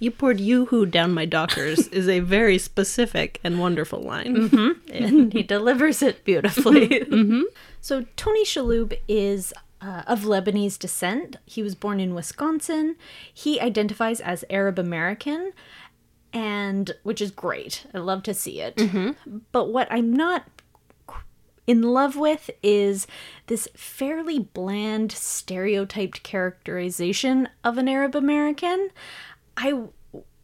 You 0.00 0.10
poured 0.10 0.40
yoo-hoo 0.40 0.86
down 0.86 1.12
my 1.12 1.26
dockers 1.26 1.86
is 1.92 2.08
a 2.08 2.18
very 2.20 2.58
specific 2.58 3.38
and 3.44 3.60
wonderful 3.60 4.00
line. 4.02 4.48
Mm-hmm. 4.48 4.92
and 4.92 5.32
he 5.32 5.42
delivers 5.44 6.02
it 6.02 6.24
beautifully. 6.24 6.88
Mm-hmm. 7.10 7.42
So 7.80 8.06
Tony 8.16 8.44
Shalhoub 8.44 8.96
is 9.08 9.52
uh, 9.80 10.02
of 10.06 10.22
Lebanese 10.22 10.78
descent. 10.78 11.36
He 11.44 11.62
was 11.62 11.74
born 11.74 12.00
in 12.00 12.14
Wisconsin. 12.14 12.96
He 13.32 13.60
identifies 13.60 14.20
as 14.20 14.44
Arab 14.50 14.78
American, 14.78 15.52
and 16.32 16.92
which 17.02 17.20
is 17.20 17.30
great. 17.30 17.86
I 17.94 17.98
love 17.98 18.22
to 18.24 18.34
see 18.34 18.60
it. 18.60 18.76
Mm-hmm. 18.76 19.38
But 19.52 19.70
what 19.72 19.88
I'm 19.90 20.12
not 20.12 20.44
in 21.66 21.82
love 21.82 22.16
with 22.16 22.50
is 22.62 23.06
this 23.46 23.68
fairly 23.74 24.38
bland 24.38 25.12
stereotyped 25.12 26.22
characterization 26.22 27.48
of 27.64 27.78
an 27.78 27.88
Arab 27.88 28.14
American. 28.14 28.90
I 29.60 29.84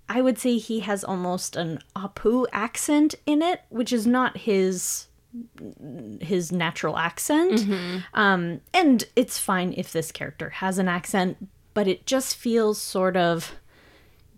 I 0.08 0.20
would 0.20 0.38
say 0.38 0.58
he 0.58 0.80
has 0.80 1.02
almost 1.02 1.56
an 1.56 1.80
Apu 1.96 2.46
accent 2.52 3.14
in 3.26 3.42
it, 3.42 3.62
which 3.70 3.92
is 3.92 4.06
not 4.06 4.36
his 4.36 5.08
his 6.20 6.52
natural 6.52 6.96
accent. 6.96 7.60
Um, 8.14 8.60
and 8.72 9.04
it's 9.16 9.38
fine 9.38 9.74
if 9.76 9.92
this 9.92 10.12
character 10.12 10.50
has 10.50 10.78
an 10.78 10.88
accent, 10.88 11.48
but 11.74 11.88
it 11.88 12.06
just 12.06 12.36
feels 12.36 12.80
sort 12.80 13.16
of 13.16 13.52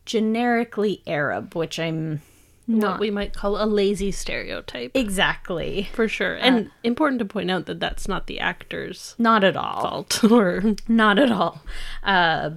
generically 0.07 1.03
Arab, 1.07 1.55
which 1.55 1.79
I'm 1.79 2.23
What 2.69 3.01
we 3.01 3.11
might 3.11 3.33
call 3.33 3.57
a 3.63 3.65
lazy 3.65 4.13
stereotype. 4.13 4.91
exactly 4.95 5.89
For 5.95 6.07
sure. 6.07 6.35
And 6.37 6.71
important 6.85 7.19
to 7.21 7.25
point 7.25 7.51
out 7.51 7.65
that 7.67 7.81
that's 7.81 8.07
not 8.07 8.27
the 8.27 8.39
actor's 8.41 9.15
not 9.19 9.43
at 9.43 9.57
all. 9.57 9.81
fault 9.81 10.25
or 10.31 10.63
not 10.87 11.19
at 11.19 11.33
all 11.33 11.63
uh 12.03 12.51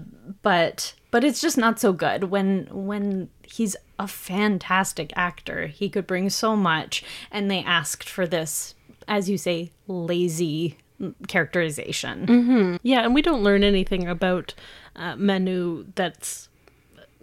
but 0.43 0.93
but 1.11 1.23
it's 1.23 1.39
just 1.41 1.57
not 1.57 1.79
so 1.79 1.93
good 1.93 2.25
when 2.25 2.67
when 2.71 3.29
he's 3.43 3.75
a 3.97 4.07
fantastic 4.07 5.11
actor 5.15 5.67
he 5.67 5.87
could 5.89 6.05
bring 6.07 6.29
so 6.29 6.55
much 6.55 7.03
and 7.31 7.49
they 7.49 7.63
asked 7.63 8.09
for 8.09 8.27
this 8.27 8.75
as 9.07 9.29
you 9.29 9.37
say 9.37 9.71
lazy 9.87 10.77
characterization 11.27 12.79
Yeah, 12.83 13.03
and 13.03 13.13
we 13.15 13.21
don't 13.21 13.43
learn 13.43 13.63
anything 13.63 14.07
about 14.07 14.53
uh, 14.95 15.15
Manu 15.15 15.85
that's 15.95 16.49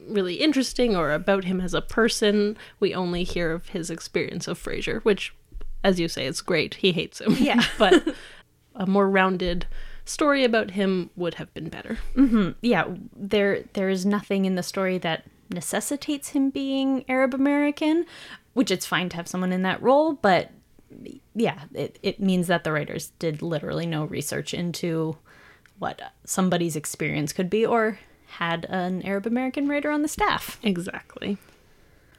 really 0.06 0.34
interesting 0.34 0.96
or 0.96 1.12
about 1.12 1.44
him 1.44 1.60
as 1.60 1.74
a 1.74 1.82
person. 1.82 2.56
We 2.80 2.94
only 2.94 3.24
hear 3.24 3.52
of 3.52 3.70
his 3.70 3.90
experience 3.90 4.48
of 4.48 4.62
Frasier, 4.62 5.02
which, 5.04 5.34
as 5.82 5.98
you 5.98 6.08
say, 6.08 6.26
is 6.26 6.40
great. 6.40 6.74
He 6.74 6.92
hates 6.92 7.20
him. 7.20 7.34
Yeah. 7.38 7.62
but 7.78 8.14
a 8.74 8.86
more 8.86 9.08
rounded 9.08 9.66
story 10.04 10.42
about 10.42 10.70
him 10.70 11.10
would 11.16 11.34
have 11.34 11.52
been 11.52 11.68
better. 11.68 11.98
Mm-hmm. 12.16 12.50
yeah 12.62 12.86
there 13.14 13.64
there 13.74 13.90
is 13.90 14.06
nothing 14.06 14.46
in 14.46 14.54
the 14.54 14.62
story 14.62 14.98
that 14.98 15.24
necessitates 15.50 16.30
him 16.30 16.50
being 16.50 17.04
arab 17.08 17.32
american 17.32 18.04
which 18.54 18.70
it's 18.70 18.86
fine 18.86 19.08
to 19.08 19.16
have 19.16 19.28
someone 19.28 19.52
in 19.52 19.62
that 19.62 19.80
role 19.82 20.12
but 20.14 20.50
yeah 21.34 21.60
it, 21.74 21.98
it 22.02 22.20
means 22.20 22.48
that 22.48 22.64
the 22.64 22.72
writers 22.72 23.12
did 23.18 23.40
literally 23.40 23.86
no 23.86 24.04
research 24.04 24.52
into 24.52 25.16
what 25.78 26.00
somebody's 26.24 26.76
experience 26.76 27.32
could 27.32 27.48
be 27.48 27.64
or 27.64 27.98
had 28.28 28.64
an 28.68 29.02
arab 29.02 29.26
american 29.26 29.68
writer 29.68 29.90
on 29.90 30.02
the 30.02 30.08
staff 30.08 30.58
Exactly. 30.62 31.38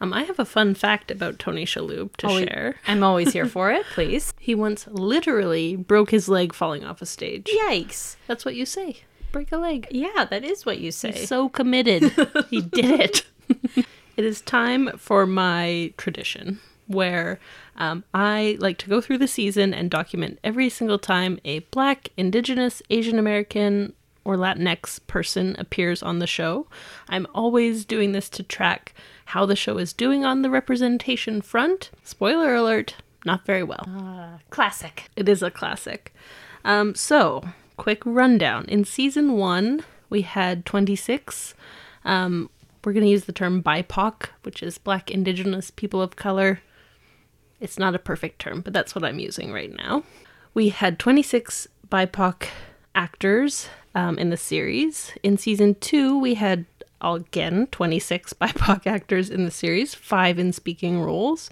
Um, 0.02 0.14
I 0.14 0.24
have 0.24 0.40
a 0.40 0.46
fun 0.46 0.76
fact 0.76 1.12
about 1.12 1.40
Tony 1.40 1.66
Shalhoub 1.66 2.16
to 2.18 2.28
Always- 2.28 2.46
share. 2.48 2.76
i'm 2.88 3.04
always 3.04 3.34
here 3.34 3.46
for 3.46 3.70
it 3.72 3.86
please 3.94 4.34
He 4.40 4.56
once 4.56 4.88
literally 4.88 5.76
broke 5.76 6.12
his 6.12 6.30
leg 6.30 6.54
falling 6.54 6.84
off 6.86 7.02
a 7.02 7.06
stage. 7.06 7.50
yikes 7.68 8.16
That's 8.28 8.46
what 8.46 8.56
you 8.56 8.66
say. 8.66 9.02
Break 9.32 9.52
a 9.52 9.58
leg. 9.58 9.88
yeah 9.92 10.26
that 10.30 10.44
is 10.44 10.66
what 10.66 10.80
you 10.80 10.92
say 10.92 11.12
He's 11.12 11.28
so 11.28 11.50
committed. 11.50 12.04
he 12.50 12.62
did 12.62 13.00
it. 13.00 13.26
it 14.18 14.24
is 14.26 14.42
time 14.42 14.90
for 14.98 15.26
my 15.28 15.94
tradition 15.98 16.60
where 16.88 17.38
um, 17.76 18.04
I 18.14 18.58
like 18.60 18.78
to 18.80 18.90
go 18.90 19.00
through 19.02 19.20
the 19.20 19.28
season 19.28 19.74
and 19.76 19.92
document 19.92 20.40
every 20.44 20.70
single 20.70 20.98
time 20.98 21.40
a 21.46 21.60
Black, 21.60 22.10
Indigenous, 22.18 22.82
Asian 22.90 23.20
American, 23.20 23.94
or 24.30 24.38
Latinx 24.38 25.00
person 25.08 25.56
appears 25.58 26.04
on 26.04 26.20
the 26.20 26.28
show. 26.28 26.68
I'm 27.10 27.26
always 27.34 27.84
doing 27.84 28.12
this 28.12 28.30
to 28.30 28.44
track 28.44 28.94
how 29.26 29.48
the 29.48 29.56
show 29.56 29.80
is 29.80 29.92
doing 29.92 30.24
on 30.24 30.44
the 30.44 30.52
representation 30.52 31.42
front. 31.42 31.90
Spoiler 32.04 32.54
alert, 32.54 32.94
not 33.26 33.44
very 33.44 33.64
well. 33.64 33.84
classic 34.52 35.10
It 35.16 35.28
is 35.28 35.42
a 35.42 35.50
classic. 35.50 36.14
Um, 36.64 36.94
so, 36.94 37.44
quick 37.78 38.04
rundown. 38.06 38.66
In 38.66 38.86
season 38.86 39.34
one, 39.34 39.84
we 40.12 40.22
had 40.22 40.64
26. 40.64 41.56
Um, 42.06 42.52
we're 42.86 42.94
going 42.94 43.06
to 43.06 43.10
use 43.10 43.26
the 43.26 43.34
term 43.34 43.64
BIPOC, 43.64 44.28
which 44.44 44.62
is 44.62 44.78
Black, 44.78 45.10
Indigenous, 45.10 45.72
People 45.72 46.04
of 46.04 46.16
Color. 46.16 46.60
It's 47.60 47.80
not 47.80 47.96
a 47.96 48.00
perfect 48.00 48.38
term, 48.38 48.62
but 48.62 48.74
that's 48.74 48.94
what 48.94 49.04
I'm 49.04 49.18
using 49.18 49.52
right 49.52 49.76
now. 49.76 50.04
We 50.54 50.70
had 50.70 51.00
26 51.00 51.68
BIPOC 51.90 52.48
actors 52.96 53.70
um, 53.96 54.18
in 54.18 54.30
the 54.30 54.38
series. 54.38 55.12
In 55.24 55.38
season 55.38 55.76
two, 55.76 56.18
we 56.20 56.36
had 56.36 56.66
again 57.02 57.68
26 57.72 58.34
BIPOC 58.42 58.88
actors 58.88 59.30
in 59.30 59.46
the 59.46 59.52
series, 59.52 59.94
five 59.96 60.38
in 60.40 60.52
speaking 60.54 61.02
roles. 61.02 61.50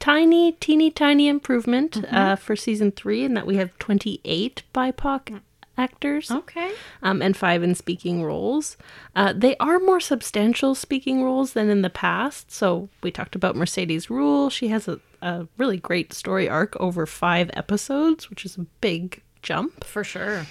Tiny, 0.00 0.52
teeny, 0.52 0.90
tiny 0.90 1.28
improvement 1.28 2.04
uh, 2.12 2.36
for 2.36 2.56
season 2.56 2.90
three, 2.92 3.24
in 3.24 3.34
that 3.34 3.46
we 3.46 3.56
have 3.56 3.76
28 3.78 4.62
BIPOC 4.74 5.40
actors 5.78 6.30
Okay. 6.30 6.72
um, 7.02 7.22
and 7.22 7.36
five 7.36 7.62
in 7.62 7.74
speaking 7.74 8.22
roles. 8.22 8.76
Uh, 9.16 9.32
they 9.34 9.56
are 9.58 9.78
more 9.78 10.00
substantial 10.00 10.74
speaking 10.74 11.22
roles 11.22 11.52
than 11.54 11.70
in 11.70 11.82
the 11.82 11.90
past. 11.90 12.50
So 12.52 12.88
we 13.02 13.10
talked 13.10 13.34
about 13.34 13.56
Mercedes 13.56 14.06
Ruehl. 14.08 14.50
She 14.50 14.68
has 14.68 14.88
a, 14.88 15.00
a 15.22 15.46
really 15.56 15.78
great 15.78 16.12
story 16.12 16.48
arc 16.48 16.76
over 16.78 17.06
five 17.06 17.50
episodes, 17.54 18.28
which 18.28 18.44
is 18.44 18.56
a 18.56 18.66
big 18.80 19.22
jump. 19.42 19.84
For 19.84 20.04
sure. 20.04 20.46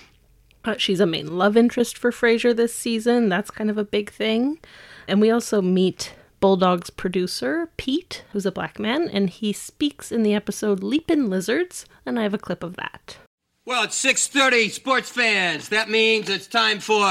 Uh, 0.66 0.76
she's 0.78 1.00
a 1.00 1.06
main 1.06 1.38
love 1.38 1.58
interest 1.58 1.98
for 1.98 2.12
Frasier 2.12 2.56
this 2.56 2.74
season. 2.74 3.30
That's 3.30 3.52
kind 3.52 3.70
of 3.70 3.78
a 3.78 3.84
big 3.84 4.12
thing. 4.12 4.60
And 5.08 5.20
we 5.20 5.30
also 5.30 5.62
meet 5.62 6.14
Bulldog's 6.40 6.90
producer, 6.90 7.70
Pete, 7.78 8.24
who's 8.32 8.46
a 8.46 8.52
black 8.52 8.80
man, 8.80 9.10
and 9.10 9.30
he 9.30 9.54
speaks 9.54 10.12
in 10.12 10.24
the 10.24 10.34
episode 10.34 10.84
Leapin' 10.84 11.30
Lizards, 11.30 11.86
and 12.06 12.20
I 12.20 12.24
have 12.24 12.34
a 12.34 12.38
clip 12.38 12.64
of 12.64 12.76
that. 12.76 13.18
Well, 13.66 13.84
it's 13.84 13.96
6:30, 13.96 14.70
sports 14.70 15.10
fans. 15.10 15.70
That 15.70 15.90
means 15.90 16.30
it's 16.30 16.48
time 16.48 16.82
for 16.82 17.06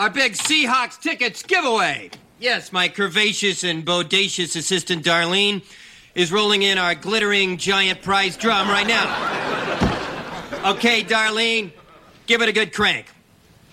our 0.00 0.10
big 0.10 0.32
Seahawks 0.32 1.00
tickets 1.00 1.42
giveaway. 1.44 2.10
Yes, 2.40 2.72
my 2.72 2.88
curvaceous 2.88 3.68
and 3.68 3.84
bodacious 3.84 4.56
assistant 4.56 5.04
Darlene 5.04 5.62
is 6.18 6.32
rolling 6.32 6.62
in 6.62 6.78
our 6.78 6.96
glittering 6.96 7.56
giant 7.56 8.02
prize 8.02 8.36
drum 8.36 8.68
right 8.68 8.88
now. 8.88 9.06
Okay, 10.72 11.04
Darlene, 11.04 11.70
give 12.26 12.42
it 12.42 12.48
a 12.48 12.52
good 12.52 12.74
crank. 12.74 13.06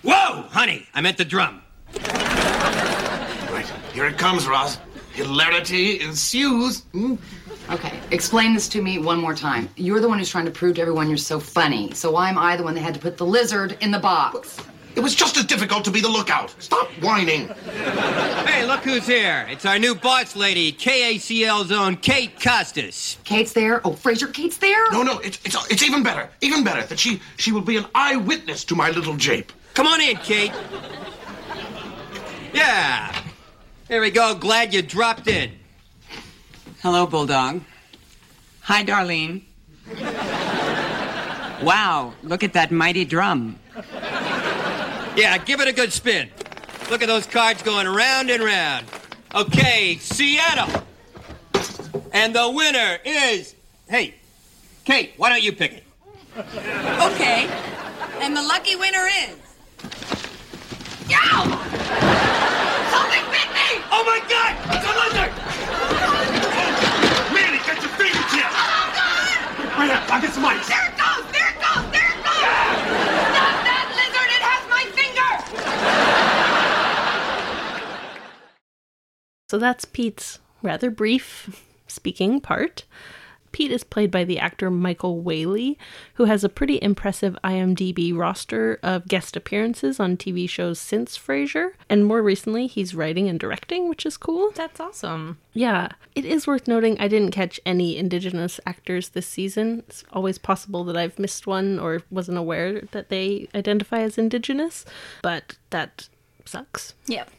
Whoa, 0.02 0.42
honey, 0.42 0.86
I 0.94 1.00
meant 1.00 1.18
the 1.18 1.24
drum. 1.24 1.60
Right, 1.92 3.66
here 3.92 4.06
it 4.06 4.16
comes, 4.16 4.46
Roz. 4.46 4.78
Hilarity 5.12 6.00
ensues. 6.00 6.82
Hmm? 6.92 7.16
Okay, 7.68 7.98
explain 8.12 8.54
this 8.54 8.68
to 8.68 8.80
me 8.80 9.00
one 9.00 9.18
more 9.18 9.34
time. 9.34 9.68
You're 9.74 9.98
the 9.98 10.08
one 10.08 10.20
who's 10.20 10.30
trying 10.30 10.44
to 10.44 10.52
prove 10.52 10.76
to 10.76 10.80
everyone 10.82 11.08
you're 11.08 11.16
so 11.16 11.40
funny. 11.40 11.92
So 11.94 12.12
why 12.12 12.28
am 12.28 12.38
I 12.38 12.56
the 12.56 12.62
one 12.62 12.76
that 12.76 12.82
had 12.82 12.94
to 12.94 13.00
put 13.00 13.16
the 13.16 13.26
lizard 13.26 13.76
in 13.80 13.90
the 13.90 13.98
box? 13.98 14.60
It 14.96 15.02
was 15.02 15.14
just 15.14 15.36
as 15.36 15.44
difficult 15.44 15.84
to 15.84 15.90
be 15.90 16.00
the 16.00 16.08
lookout. 16.08 16.54
Stop 16.58 16.88
whining. 17.02 17.48
Hey, 18.46 18.64
look 18.64 18.80
who's 18.80 19.06
here. 19.06 19.46
It's 19.50 19.66
our 19.66 19.78
new 19.78 19.94
boss 19.94 20.34
lady, 20.34 20.72
KACL's 20.72 21.70
own 21.70 21.96
Kate 21.96 22.40
Costas. 22.40 23.18
Kate's 23.24 23.52
there. 23.52 23.86
Oh, 23.86 23.90
Frasier, 23.90 24.32
Kate's 24.32 24.56
there. 24.56 24.90
No, 24.92 25.02
no, 25.02 25.18
it's, 25.18 25.38
it's, 25.44 25.70
it's 25.70 25.82
even 25.82 26.02
better. 26.02 26.30
Even 26.40 26.64
better 26.64 26.82
that 26.86 26.98
she, 26.98 27.20
she 27.36 27.52
will 27.52 27.60
be 27.60 27.76
an 27.76 27.84
eyewitness 27.94 28.64
to 28.64 28.74
my 28.74 28.90
little 28.90 29.16
jape. 29.16 29.52
Come 29.74 29.86
on 29.86 30.00
in, 30.00 30.16
Kate. 30.16 30.52
Yeah. 32.54 33.14
Here 33.88 34.00
we 34.00 34.10
go. 34.10 34.34
Glad 34.34 34.72
you 34.72 34.80
dropped 34.80 35.28
in. 35.28 35.52
Hello, 36.80 37.06
Bulldog. 37.06 37.60
Hi, 38.62 38.82
Darlene. 38.82 39.42
Wow, 41.62 42.14
look 42.22 42.42
at 42.42 42.54
that 42.54 42.70
mighty 42.70 43.04
drum. 43.04 43.58
Yeah, 45.16 45.38
give 45.38 45.60
it 45.60 45.68
a 45.68 45.72
good 45.72 45.94
spin. 45.94 46.28
Look 46.90 47.00
at 47.00 47.08
those 47.08 47.26
cards 47.26 47.62
going 47.62 47.88
round 47.88 48.28
and 48.28 48.42
round. 48.44 48.84
Okay, 49.34 49.96
Seattle. 49.96 50.84
And 52.12 52.34
the 52.34 52.50
winner 52.50 52.98
is. 53.02 53.54
Hey, 53.88 54.14
Kate, 54.84 55.14
why 55.16 55.30
don't 55.30 55.42
you 55.42 55.52
pick 55.52 55.72
it? 55.72 55.84
Okay. 56.36 57.48
And 58.20 58.36
the 58.36 58.42
lucky 58.42 58.76
winner 58.76 59.06
is. 59.06 59.36
Yo! 61.08 61.16
Something 62.92 63.24
bit 63.32 63.48
me! 63.56 63.80
Oh 63.88 64.04
my 64.04 64.20
god! 64.28 64.52
It's 64.68 64.84
a 64.84 64.92
lizard! 65.00 65.32
Oh, 65.72 66.20
Manny, 67.32 67.58
get 67.64 67.80
your 67.80 67.92
fingertips! 67.96 68.52
Right 69.76 69.88
here, 69.88 70.02
I'll 70.12 70.20
get 70.20 70.32
some 70.34 70.44
ice. 70.44 70.68
There 70.68 70.84
it 70.84 70.96
goes! 70.98 71.24
There 71.32 71.48
it 71.48 71.56
goes! 71.62 71.84
There 71.92 72.10
it 72.10 72.20
goes! 72.20 72.42
Stop 73.32 73.56
that 73.64 73.86
lizard! 73.94 74.30
It 74.34 74.42
has 74.42 74.62
my 74.68 74.84
finger! 74.92 75.30
So 79.48 79.58
that's 79.58 79.84
Pete's 79.84 80.40
rather 80.62 80.90
brief 80.90 81.64
speaking 81.86 82.40
part. 82.40 82.84
Pete 83.52 83.70
is 83.70 83.84
played 83.84 84.10
by 84.10 84.24
the 84.24 84.38
actor 84.38 84.70
Michael 84.70 85.20
Whaley, 85.20 85.78
who 86.14 86.24
has 86.24 86.44
a 86.44 86.48
pretty 86.48 86.78
impressive 86.82 87.38
IMDb 87.42 88.14
roster 88.14 88.78
of 88.82 89.08
guest 89.08 89.34
appearances 89.36 89.98
on 89.98 90.16
TV 90.16 90.46
shows 90.46 90.78
since 90.78 91.16
Frasier. 91.16 91.70
And 91.88 92.04
more 92.04 92.22
recently, 92.22 92.66
he's 92.66 92.94
writing 92.94 93.28
and 93.28 93.40
directing, 93.40 93.88
which 93.88 94.04
is 94.04 94.18
cool. 94.18 94.50
That's 94.50 94.80
awesome. 94.80 95.38
Yeah, 95.54 95.90
it 96.14 96.26
is 96.26 96.46
worth 96.46 96.68
noting 96.68 97.00
I 97.00 97.08
didn't 97.08 97.30
catch 97.30 97.58
any 97.64 97.96
Indigenous 97.96 98.60
actors 98.66 99.10
this 99.10 99.28
season. 99.28 99.84
It's 99.88 100.04
always 100.12 100.36
possible 100.36 100.84
that 100.84 100.96
I've 100.96 101.18
missed 101.18 101.46
one 101.46 101.78
or 101.78 102.02
wasn't 102.10 102.36
aware 102.36 102.82
that 102.90 103.08
they 103.08 103.48
identify 103.54 104.00
as 104.00 104.18
Indigenous, 104.18 104.84
but 105.22 105.56
that 105.70 106.08
sucks. 106.44 106.92
Yep. 107.06 107.30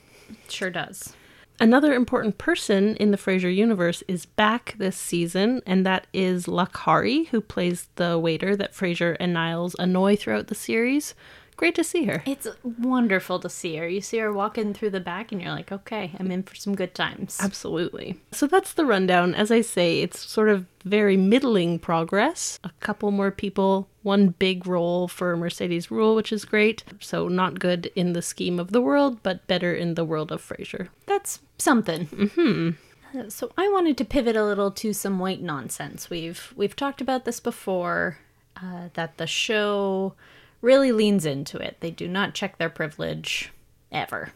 Sure 0.48 0.72
does. 0.72 1.14
Another 1.60 1.94
important 1.94 2.38
person 2.38 2.96
in 2.98 3.10
the 3.10 3.18
Frasier 3.18 3.54
universe 3.54 4.04
is 4.08 4.28
back 4.28 4.76
this 4.78 4.96
season, 4.96 5.62
and 5.66 5.84
that 5.86 6.06
is 6.14 6.48
Luck 6.48 6.78
Hari, 6.78 7.26
who 7.26 7.42
plays 7.42 7.88
the 7.96 8.20
waiter 8.20 8.56
that 8.56 8.74
Frasier 8.74 9.18
and 9.20 9.34
Niles 9.34 9.76
annoy 9.80 10.16
throughout 10.16 10.48
the 10.48 10.56
series. 10.56 11.16
Great 11.56 11.74
to 11.74 11.84
see 11.84 12.06
her. 12.06 12.22
It's 12.28 12.48
wonderful 12.62 13.40
to 13.40 13.50
see 13.50 13.78
her. 13.78 13.88
You 13.88 14.02
see 14.02 14.20
her 14.20 14.32
walking 14.32 14.76
through 14.76 14.92
the 14.92 15.00
back, 15.00 15.32
and 15.32 15.42
you're 15.42 15.50
like, 15.50 15.72
okay, 15.72 16.12
I'm 16.20 16.30
in 16.30 16.44
for 16.44 16.54
some 16.54 16.76
good 16.76 16.94
times. 16.94 17.40
Absolutely. 17.42 18.20
So 18.32 18.46
that's 18.46 18.74
the 18.74 18.86
rundown. 18.86 19.34
As 19.34 19.50
I 19.50 19.62
say, 19.62 20.02
it's 20.02 20.20
sort 20.20 20.50
of 20.50 20.68
very 20.86 21.18
middling 21.18 21.80
progress. 21.80 22.60
A 22.64 22.70
couple 22.80 23.10
more 23.10 23.32
people, 23.32 23.90
one 24.08 24.30
big 24.30 24.66
role 24.66 25.08
for 25.08 25.38
Mercedes 25.38 25.88
Ruehl, 25.88 26.16
which 26.16 26.32
is 26.32 26.46
great. 26.46 26.84
So 27.00 27.28
not 27.28 27.60
good 27.60 27.92
in 27.96 28.14
the 28.14 28.22
scheme 28.24 28.60
of 28.60 28.72
the 28.72 28.82
world, 28.82 29.22
but 29.22 29.46
better 29.46 29.76
in 29.76 29.94
the 29.94 30.06
world 30.06 30.32
of 30.32 30.42
Frasier. 30.42 30.88
That's 31.06 31.42
something. 31.60 32.08
Mm-hmm. 32.08 33.30
So 33.30 33.52
I 33.58 33.70
wanted 33.70 33.98
to 33.98 34.06
pivot 34.06 34.36
a 34.36 34.46
little 34.46 34.72
to 34.72 34.94
some 34.94 35.20
white 35.20 35.42
nonsense. 35.42 36.10
We've 36.10 36.54
we've 36.56 36.76
talked 36.76 37.02
about 37.02 37.26
this 37.26 37.40
before. 37.40 38.18
Uh, 38.60 38.90
that 38.96 39.18
the 39.18 39.28
show 39.28 40.16
really 40.62 40.92
leans 40.92 41.28
into 41.28 41.58
it. 41.58 41.78
They 41.80 41.92
do 41.92 42.08
not 42.08 42.34
check 42.34 42.58
their 42.58 42.72
privilege 42.72 43.52
ever. 43.92 44.32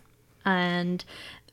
And 0.46 1.04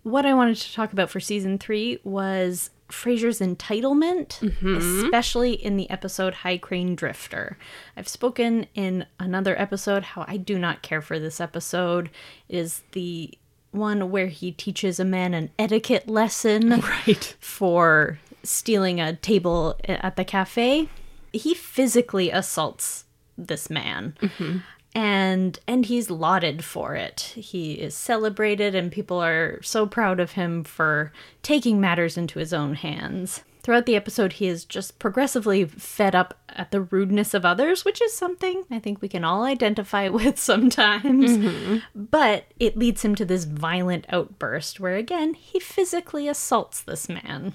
what 0.02 0.26
I 0.26 0.34
wanted 0.34 0.56
to 0.56 0.74
talk 0.74 0.92
about 0.92 1.08
for 1.08 1.20
season 1.20 1.56
three 1.56 1.98
was 2.04 2.70
Frasier's 2.88 3.40
entitlement, 3.40 4.38
mm-hmm. 4.40 5.04
especially 5.04 5.52
in 5.52 5.76
the 5.76 5.88
episode 5.90 6.34
High 6.34 6.58
Crane 6.58 6.94
Drifter. 6.94 7.58
I've 7.96 8.08
spoken 8.08 8.66
in 8.74 9.06
another 9.20 9.58
episode 9.60 10.02
how 10.02 10.24
I 10.26 10.36
do 10.36 10.58
not 10.58 10.82
care 10.82 11.02
for 11.02 11.18
this 11.18 11.40
episode. 11.40 12.10
It 12.48 12.56
is 12.56 12.82
the 12.92 13.36
one 13.70 14.10
where 14.10 14.28
he 14.28 14.52
teaches 14.52 14.98
a 14.98 15.04
man 15.04 15.34
an 15.34 15.50
etiquette 15.58 16.08
lesson 16.08 16.80
Right. 17.06 17.36
for 17.40 18.18
stealing 18.42 19.00
a 19.00 19.14
table 19.16 19.78
at 19.84 20.16
the 20.16 20.24
cafe. 20.24 20.88
He 21.32 21.52
physically 21.54 22.30
assaults 22.30 23.04
this 23.36 23.68
man. 23.68 24.16
Mm-hmm. 24.22 24.58
And 24.98 25.60
and 25.68 25.86
he's 25.86 26.10
lauded 26.10 26.64
for 26.64 26.96
it. 26.96 27.20
He 27.36 27.74
is 27.74 27.94
celebrated 27.94 28.74
and 28.74 28.90
people 28.90 29.22
are 29.22 29.62
so 29.62 29.86
proud 29.86 30.18
of 30.18 30.32
him 30.32 30.64
for 30.64 31.12
taking 31.40 31.80
matters 31.80 32.16
into 32.16 32.40
his 32.40 32.52
own 32.52 32.74
hands. 32.74 33.44
Throughout 33.62 33.86
the 33.86 33.94
episode, 33.94 34.34
he 34.34 34.48
is 34.48 34.64
just 34.64 34.98
progressively 34.98 35.64
fed 35.66 36.16
up 36.16 36.36
at 36.48 36.72
the 36.72 36.80
rudeness 36.80 37.32
of 37.32 37.44
others, 37.44 37.84
which 37.84 38.02
is 38.02 38.12
something 38.12 38.64
I 38.72 38.80
think 38.80 39.00
we 39.00 39.08
can 39.08 39.22
all 39.22 39.44
identify 39.44 40.08
with 40.08 40.36
sometimes. 40.36 41.30
Mm-hmm. 41.30 41.78
But 41.94 42.46
it 42.58 42.76
leads 42.76 43.04
him 43.04 43.14
to 43.16 43.24
this 43.24 43.44
violent 43.44 44.04
outburst 44.08 44.80
where, 44.80 44.96
again, 44.96 45.34
he 45.34 45.60
physically 45.60 46.26
assaults 46.26 46.82
this 46.82 47.08
man. 47.08 47.54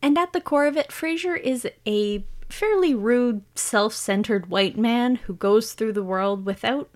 And 0.00 0.16
at 0.16 0.32
the 0.32 0.40
core 0.40 0.66
of 0.66 0.78
it, 0.78 0.88
Frasier 0.88 1.38
is 1.38 1.68
a 1.86 2.24
fairly 2.52 2.94
rude, 2.94 3.42
self 3.54 3.94
centered 3.94 4.50
white 4.50 4.76
man 4.76 5.16
who 5.16 5.34
goes 5.34 5.72
through 5.72 5.92
the 5.92 6.02
world 6.02 6.44
without 6.44 6.90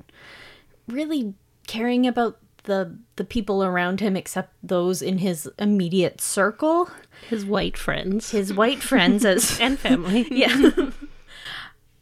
really 0.87 1.35
caring 1.67 2.07
about 2.07 2.39
the 2.65 2.97
the 3.17 3.25
people 3.25 3.63
around 3.63 4.01
him 4.01 4.17
except 4.17 4.55
those 4.63 5.01
in 5.03 5.19
his 5.19 5.49
immediate 5.59 6.21
circle 6.21 6.91
His 7.29 7.45
white 7.45 7.77
friends. 7.77 8.31
his 8.31 8.53
white 8.53 8.83
friends 8.83 9.25
as 9.25 9.59
and 9.61 9.79
family. 9.79 10.27
yeah 10.31 10.71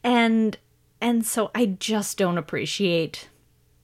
and 0.04 0.58
and 1.00 1.26
so 1.26 1.50
i 1.54 1.66
just 1.66 2.16
don't 2.16 2.38
appreciate 2.38 3.28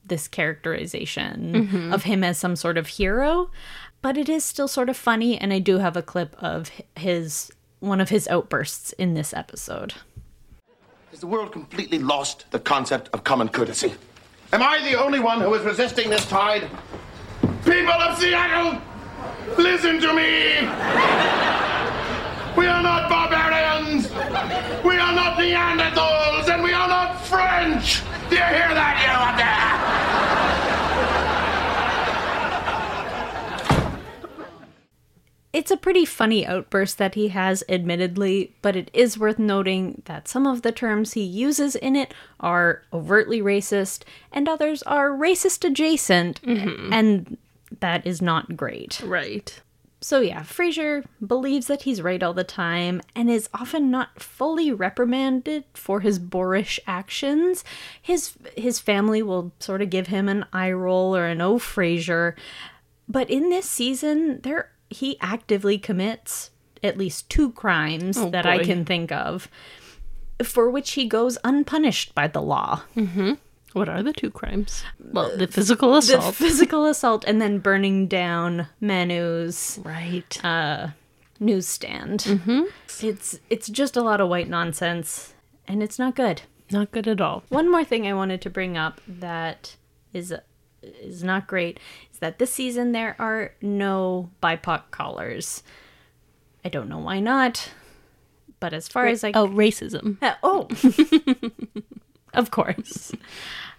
this 0.05 0.27
characterization 0.27 1.53
mm-hmm. 1.53 1.93
of 1.93 2.03
him 2.03 2.23
as 2.23 2.37
some 2.37 2.55
sort 2.55 2.77
of 2.77 2.87
hero 2.87 3.51
but 4.01 4.17
it 4.17 4.27
is 4.29 4.43
still 4.43 4.67
sort 4.67 4.89
of 4.89 4.97
funny 4.97 5.37
and 5.37 5.53
i 5.53 5.59
do 5.59 5.77
have 5.77 5.95
a 5.95 6.01
clip 6.01 6.35
of 6.41 6.71
his 6.95 7.51
one 7.79 8.01
of 8.01 8.09
his 8.09 8.27
outbursts 8.27 8.91
in 8.93 9.13
this 9.13 9.33
episode 9.33 9.93
Has 11.11 11.19
the 11.19 11.27
world 11.27 11.51
completely 11.51 11.99
lost 11.99 12.45
the 12.51 12.59
concept 12.59 13.09
of 13.13 13.23
common 13.23 13.49
courtesy? 13.49 13.93
Am 14.51 14.61
I 14.61 14.81
the 14.89 14.99
only 14.99 15.19
one 15.19 15.41
who 15.41 15.53
is 15.53 15.63
resisting 15.63 16.09
this 16.09 16.25
tide? 16.25 16.69
People 17.63 17.93
of 17.93 18.17
Seattle, 18.17 18.81
listen 19.57 19.99
to 20.01 20.13
me! 20.13 20.61
We 22.57 22.65
are 22.67 22.81
not 22.81 23.09
barbarians! 23.09 24.09
We 24.83 24.97
are 24.97 25.13
not 25.13 25.37
Neanderthals! 25.37 26.49
And 26.49 26.63
we 26.63 26.73
are 26.73 26.87
not 26.87 27.23
French! 27.25 28.01
Do 28.29 28.35
you 28.35 28.41
hear 28.41 28.73
that, 28.73 28.95
you 29.05 29.11
up 29.13 29.37
there? 29.37 30.08
It's 35.59 35.71
a 35.71 35.75
pretty 35.75 36.05
funny 36.05 36.47
outburst 36.47 36.97
that 36.99 37.15
he 37.15 37.27
has, 37.27 37.65
admittedly, 37.67 38.55
but 38.61 38.77
it 38.77 38.89
is 38.93 39.19
worth 39.19 39.37
noting 39.37 40.01
that 40.05 40.29
some 40.29 40.47
of 40.47 40.61
the 40.61 40.71
terms 40.71 41.13
he 41.13 41.21
uses 41.21 41.75
in 41.75 41.97
it 41.97 42.13
are 42.39 42.83
overtly 42.93 43.41
racist, 43.41 44.03
and 44.31 44.47
others 44.47 44.83
are 44.83 45.09
racist 45.09 45.67
adjacent, 45.67 46.41
mm-hmm. 46.43 46.93
and 46.93 47.37
that 47.81 48.07
is 48.07 48.21
not 48.21 48.55
great. 48.55 49.01
Right. 49.03 49.59
So 49.99 50.21
yeah, 50.21 50.43
Frasier 50.43 51.03
believes 51.27 51.67
that 51.67 51.81
he's 51.81 52.01
right 52.01 52.23
all 52.23 52.33
the 52.33 52.45
time 52.45 53.01
and 53.13 53.29
is 53.29 53.49
often 53.53 53.91
not 53.91 54.21
fully 54.21 54.71
reprimanded 54.71 55.65
for 55.73 55.99
his 55.99 56.19
boorish 56.19 56.79
actions. 56.87 57.65
His 58.01 58.31
his 58.55 58.79
family 58.79 59.21
will 59.21 59.51
sort 59.59 59.81
of 59.81 59.89
give 59.89 60.07
him 60.07 60.29
an 60.29 60.45
eye 60.53 60.71
roll 60.71 61.13
or 61.17 61.25
an 61.25 61.41
oh 61.41 61.59
Frasier, 61.59 62.35
but 63.09 63.29
in 63.29 63.49
this 63.49 63.69
season 63.69 64.39
there 64.43 64.71
he 64.89 65.17
actively 65.21 65.77
commits 65.77 66.51
at 66.83 66.97
least 66.97 67.29
two 67.29 67.51
crimes 67.51 68.17
Oh, 68.17 68.29
that 68.29 68.45
I 68.45 68.63
can 68.63 68.85
think 68.85 69.11
of 69.11 69.49
for 70.43 70.69
which 70.69 70.91
he 70.91 71.05
goes 71.07 71.37
unpunished 71.43 72.15
by 72.15 72.27
the 72.27 72.41
law. 72.41 72.83
What 73.73 73.89
are 73.89 74.01
the 74.01 74.13
two 74.13 74.31
crimes? 74.31 74.83
Well, 75.11 75.35
the 75.37 75.47
physical 75.47 75.95
assault, 75.95 76.25
The 76.25 76.31
physical 76.31 76.85
assault 76.85 77.23
and 77.27 77.41
then 77.41 77.59
burning 77.59 78.07
down 78.07 78.67
Manu's 78.81 79.79
right. 79.83 80.43
uh, 80.45 80.87
newsstand. 81.39 82.21
Mm-hmm. 82.21 82.61
It's 83.05 83.39
it's 83.49 83.67
just 83.69 83.95
a 83.97 84.01
lot 84.01 84.21
of 84.21 84.29
white 84.29 84.49
nonsense, 84.49 85.33
and 85.67 85.83
it's 85.83 85.99
not 85.99 86.15
good. 86.15 86.41
Not 86.71 86.91
good 86.91 87.07
at 87.07 87.19
all. 87.21 87.43
One 87.49 87.69
more 87.69 87.83
thing 87.83 88.07
I 88.07 88.13
wanted 88.13 88.41
to 88.41 88.49
bring 88.49 88.77
up 88.77 89.01
that 89.07 89.75
is 90.13 90.33
is 90.81 91.23
not 91.23 91.47
great 91.47 91.79
is 92.11 92.19
that 92.19 92.39
this 92.39 92.51
season 92.53 92.91
there 92.91 93.15
are 93.19 93.53
no 93.61 94.29
BIPOC 94.41 94.91
callers. 94.91 95.63
I 96.65 96.69
don't 96.69 96.89
know 96.89 96.99
why 96.99 97.19
not, 97.19 97.71
but 98.59 98.73
as 98.73 98.87
far 98.87 99.07
as 99.07 99.23
I 99.23 99.31
Oh, 99.33 99.47
racism. 99.47 100.17
uh, 100.21 100.35
oh, 100.43 100.67
of 102.33 102.51
course. 102.51 103.11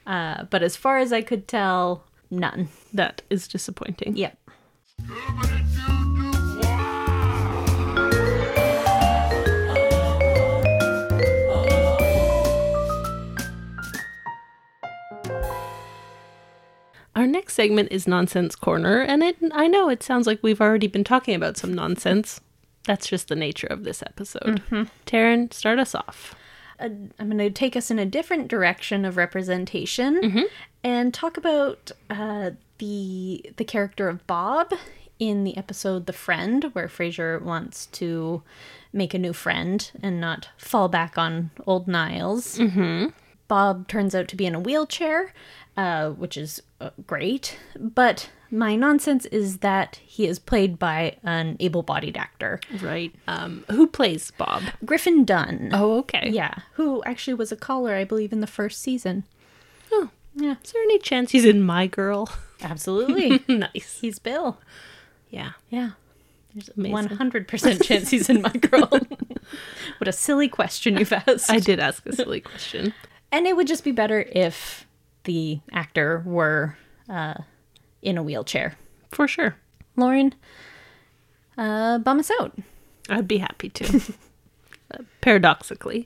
Uh, 0.07 0.45
but 0.45 0.63
as 0.63 0.77
far 0.77 0.99
as 0.99 1.13
I 1.13 1.21
could 1.23 1.47
tell, 1.47 2.05
none. 2.31 2.69
That 2.93 3.23
is 3.31 3.47
disappointing. 3.49 4.17
Yep. 4.17 4.39
Our 17.21 17.27
next 17.27 17.53
segment 17.53 17.93
is 17.93 18.09
Nonsense 18.09 18.57
Corner, 18.57 19.03
and 19.03 19.23
it 19.23 19.37
I 19.53 19.67
know 19.67 19.91
it 19.91 20.03
sounds 20.03 20.27
like 20.27 20.43
we've 20.43 20.63
already 20.63 20.87
been 20.87 21.05
talking 21.05 21.35
about 21.35 21.59
some 21.59 21.75
nonsense. 21.75 22.41
That's 22.85 23.07
just 23.07 23.29
the 23.29 23.37
nature 23.37 23.67
of 23.67 23.85
this 23.85 24.03
episode. 24.03 24.63
Taryn, 25.05 25.53
start 25.53 25.79
us 25.79 25.95
off. 25.95 26.35
I'm 26.79 27.11
going 27.19 27.37
to 27.37 27.51
take 27.51 27.77
us 27.77 27.91
in 27.91 27.99
a 27.99 28.07
different 28.07 28.49
direction 28.49 29.05
of 29.05 29.19
representation 29.19 30.17
and 30.83 31.13
talk 31.13 31.37
about 31.37 31.91
uh, 32.09 32.53
the 32.79 33.53
the 33.59 33.67
character 33.67 34.09
of 34.09 34.27
Bob 34.27 34.73
in 35.19 35.45
the 35.45 35.59
episode 35.59 36.07
"The 36.07 36.15
Friend," 36.15 36.71
where 36.73 36.89
Frasier 36.89 37.43
wants 37.43 37.85
to 38.01 38.43
make 38.95 39.13
a 39.13 39.19
new 39.19 39.35
friend 39.35 39.91
and 40.03 40.23
not 40.23 40.49
fall 40.57 40.89
back 40.89 41.19
on 41.19 41.51
old 41.67 41.87
Niles. 41.87 42.57
Mm-hmm. 42.57 43.09
Bob 43.51 43.89
turns 43.89 44.15
out 44.15 44.29
to 44.29 44.37
be 44.37 44.47
in 44.47 44.55
a 44.55 44.61
wheelchair, 44.61 45.33
uh, 45.77 46.11
which 46.11 46.37
is 46.37 46.63
uh, 46.81 46.91
great, 47.07 47.59
but 47.77 48.31
my 48.49 48.77
nonsense 48.77 49.27
is 49.27 49.59
that 49.59 49.97
he 50.05 50.27
is 50.29 50.39
played 50.39 50.79
by 50.79 51.17
an 51.25 51.57
able-bodied 51.59 52.17
actor, 52.17 52.61
Right. 52.81 53.13
Um, 53.27 53.65
who 53.71 53.87
plays 53.89 54.31
Bob? 54.39 54.63
Griffin 54.85 55.25
Dunne. 55.25 55.71
Oh, 55.73 55.99
okay. 55.99 56.31
Yeah, 56.31 56.55
who 56.75 57.03
actually 57.05 57.35
was 57.35 57.51
a 57.51 57.57
caller, 57.57 57.95
I 57.97 58.05
believe, 58.05 58.33
in 58.33 58.41
the 58.41 58.47
first 58.47 58.81
season. 58.81 59.25
Oh, 59.93 60.11
Yeah, 60.37 60.55
is 60.63 60.71
there 60.73 60.83
any 60.83 60.99
chance 61.01 61.33
he's 61.33 61.45
in 61.45 61.61
My 61.61 61.89
Girl? 61.89 62.31
absolutely. 62.63 63.43
nice. 63.49 63.99
he's 64.01 64.21
Bill. 64.21 64.59
Yeah. 65.29 65.53
Yeah, 65.71 65.91
There's 66.55 66.71
Amazing. 66.77 66.93
one 66.93 67.07
hundred 67.09 67.49
percent 67.49 67.83
chance 67.89 68.11
he's 68.11 68.29
in 68.31 68.43
my 68.43 68.53
girl. 68.53 68.89
what 69.99 70.07
a 70.09 70.13
silly 70.13 70.49
question 70.49 70.97
you've 70.99 71.13
asked. 71.13 71.51
I 71.51 71.59
did 71.59 71.81
ask 71.81 72.07
a 72.07 72.15
silly 72.15 72.41
question. 72.41 72.95
And 73.33 73.47
it 73.47 73.57
would 73.57 73.67
just 73.67 73.85
be 73.85 73.93
better 73.93 74.25
if 74.33 74.87
the 75.25 75.61
actor 75.73 76.23
were 76.25 76.77
uh, 77.09 77.35
in 78.03 78.19
a 78.19 78.23
wheelchair. 78.23 78.77
For 79.11 79.29
sure. 79.29 79.57
Lauren, 79.97 80.35
uh, 81.59 81.99
bum 81.99 82.21
us 82.21 82.31
out. 82.41 82.57
I'd 83.09 83.29
be 83.29 83.39
happy 83.39 83.69
to. 83.71 84.15
Uh, 84.93 85.05
paradoxically. 85.21 86.05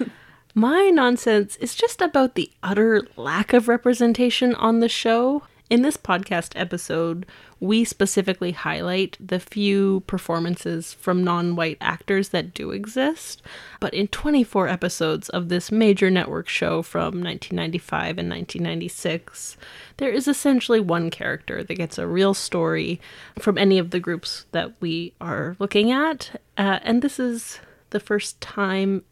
My 0.54 0.90
nonsense 0.90 1.56
is 1.56 1.74
just 1.74 2.02
about 2.02 2.34
the 2.34 2.50
utter 2.62 3.06
lack 3.16 3.54
of 3.54 3.68
representation 3.68 4.54
on 4.54 4.80
the 4.80 4.88
show. 4.90 5.44
In 5.70 5.82
this 5.82 5.98
podcast 5.98 6.52
episode, 6.56 7.26
we 7.60 7.84
specifically 7.84 8.52
highlight 8.52 9.18
the 9.20 9.38
few 9.38 10.02
performances 10.06 10.94
from 10.94 11.22
non 11.22 11.56
white 11.56 11.76
actors 11.78 12.30
that 12.30 12.54
do 12.54 12.70
exist. 12.70 13.42
But 13.78 13.92
in 13.92 14.08
24 14.08 14.66
episodes 14.66 15.28
of 15.28 15.50
this 15.50 15.70
major 15.70 16.10
network 16.10 16.48
show 16.48 16.80
from 16.80 17.22
1995 17.22 18.18
and 18.18 18.30
1996, 18.30 19.58
there 19.98 20.10
is 20.10 20.26
essentially 20.26 20.80
one 20.80 21.10
character 21.10 21.62
that 21.62 21.74
gets 21.74 21.98
a 21.98 22.06
real 22.06 22.32
story 22.32 22.98
from 23.38 23.58
any 23.58 23.78
of 23.78 23.90
the 23.90 24.00
groups 24.00 24.46
that 24.52 24.72
we 24.80 25.12
are 25.20 25.54
looking 25.58 25.92
at. 25.92 26.40
Uh, 26.56 26.78
and 26.82 27.02
this 27.02 27.20
is 27.20 27.60
the 27.90 28.00
first 28.00 28.40
time 28.40 29.04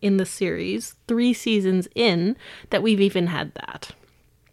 in 0.00 0.16
the 0.16 0.26
series, 0.26 0.94
three 1.06 1.34
seasons 1.34 1.86
in, 1.94 2.34
that 2.70 2.82
we've 2.82 3.00
even 3.00 3.26
had 3.26 3.52
that. 3.54 3.92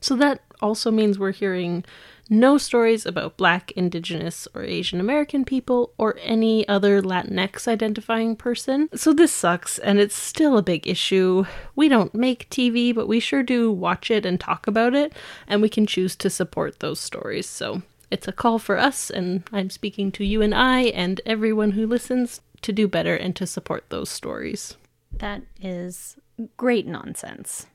So 0.06 0.16
that 0.18 0.42
also 0.62 0.92
means 0.92 1.18
we're 1.18 1.32
hearing 1.32 1.84
no 2.30 2.60
stories 2.60 3.08
about 3.08 3.38
Black, 3.38 3.72
Indigenous, 3.72 4.48
or 4.54 4.62
Asian 4.62 5.00
American 5.00 5.44
people 5.44 5.94
or 5.98 6.20
any 6.22 6.68
other 6.68 7.02
Latinx 7.02 7.68
identifying 7.68 8.36
person. 8.36 8.88
So 8.94 9.14
this 9.14 9.34
sucks, 9.34 9.80
and 9.80 9.98
it's 9.98 10.16
still 10.16 10.60
a 10.60 10.62
big 10.62 10.88
issue. 10.88 11.46
We 11.76 11.90
don't 11.90 12.14
make 12.14 12.48
TV, 12.52 12.94
but 12.94 13.08
we 13.08 13.20
sure 13.20 13.42
do 13.42 13.72
watch 13.72 14.12
it 14.12 14.28
and 14.28 14.40
talk 14.40 14.68
about 14.68 14.94
it, 14.94 15.12
and 15.48 15.60
we 15.60 15.70
can 15.70 15.88
choose 15.88 16.16
to 16.18 16.30
support 16.30 16.82
those 16.82 17.00
stories. 17.00 17.50
So 17.50 17.82
it's 18.12 18.28
a 18.28 18.32
call 18.32 18.60
for 18.60 18.78
us, 18.78 19.10
and 19.10 19.42
I'm 19.52 19.72
speaking 19.72 20.12
to 20.12 20.24
you 20.24 20.44
and 20.44 20.54
I 20.54 20.82
and 20.82 21.20
everyone 21.26 21.72
who 21.72 21.88
listens 21.88 22.42
to 22.62 22.72
do 22.72 22.88
better 22.88 23.16
and 23.16 23.36
to 23.38 23.48
support 23.48 23.86
those 23.90 24.12
stories. 24.12 24.78
That 25.12 25.42
is 25.60 26.18
great 26.58 26.86
nonsense. 26.86 27.66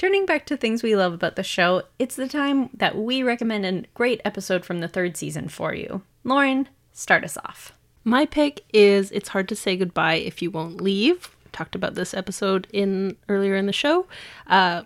Turning 0.00 0.24
back 0.24 0.46
to 0.46 0.56
things 0.56 0.82
we 0.82 0.96
love 0.96 1.12
about 1.12 1.36
the 1.36 1.42
show, 1.42 1.82
it's 1.98 2.16
the 2.16 2.26
time 2.26 2.70
that 2.72 2.96
we 2.96 3.22
recommend 3.22 3.66
a 3.66 3.86
great 3.92 4.20
episode 4.24 4.64
from 4.64 4.80
the 4.80 4.88
third 4.88 5.14
season 5.14 5.46
for 5.46 5.74
you. 5.74 6.00
Lauren, 6.24 6.68
start 6.90 7.22
us 7.22 7.36
off. 7.44 7.74
My 8.02 8.24
pick 8.24 8.64
is 8.72 9.10
It's 9.10 9.28
Hard 9.28 9.46
to 9.50 9.54
Say 9.54 9.76
Goodbye 9.76 10.14
If 10.14 10.40
You 10.40 10.50
Won't 10.50 10.80
Leave. 10.80 11.36
Talked 11.60 11.74
about 11.74 11.94
this 11.94 12.14
episode 12.14 12.68
in 12.72 13.18
earlier 13.28 13.54
in 13.54 13.66
the 13.66 13.72
show. 13.74 14.06
Uh, 14.46 14.84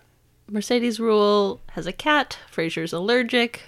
Mercedes 0.50 0.98
Ruehl 0.98 1.60
has 1.70 1.86
a 1.86 1.92
cat. 1.92 2.36
Frasier's 2.52 2.92
allergic. 2.92 3.62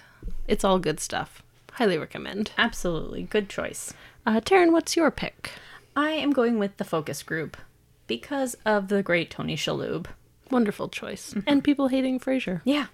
It's 0.49 0.65
all 0.65 0.81
good 0.81 0.99
stuff. 0.99 1.41
Highly 1.75 1.99
recommend. 1.99 2.51
Absolutely, 2.59 3.23
good 3.23 3.49
choice. 3.49 3.95
Uh, 4.27 4.41
Taryn, 4.41 4.73
what's 4.73 4.97
your 4.97 5.13
pick? 5.13 5.53
I 5.95 6.11
am 6.11 6.33
going 6.33 6.59
with 6.59 6.79
the 6.79 6.85
focus 6.85 7.23
group 7.23 7.57
because 8.09 8.57
of 8.67 8.89
the 8.89 9.05
great 9.05 9.31
Tony 9.31 9.55
Shalhoub. 9.55 10.07
Wonderful 10.51 10.89
choice. 10.89 11.33
And 11.47 11.63
people 11.63 11.87
hating 11.87 12.19
Frasier. 12.19 12.61
Yeah. 12.65 12.87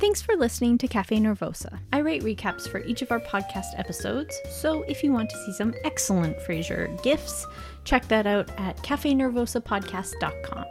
Thanks 0.00 0.22
for 0.22 0.34
listening 0.34 0.78
to 0.78 0.88
Cafe 0.88 1.18
Nervosa. 1.18 1.78
I 1.92 2.00
write 2.00 2.22
recaps 2.22 2.66
for 2.66 2.82
each 2.84 3.02
of 3.02 3.12
our 3.12 3.20
podcast 3.20 3.78
episodes, 3.78 4.34
so 4.48 4.82
if 4.84 5.04
you 5.04 5.12
want 5.12 5.28
to 5.28 5.36
see 5.44 5.52
some 5.52 5.74
excellent 5.84 6.38
Frasier 6.38 7.00
gifs, 7.02 7.46
check 7.84 8.08
that 8.08 8.26
out 8.26 8.50
at 8.56 8.78
cafenervosapodcast.com. 8.78 10.64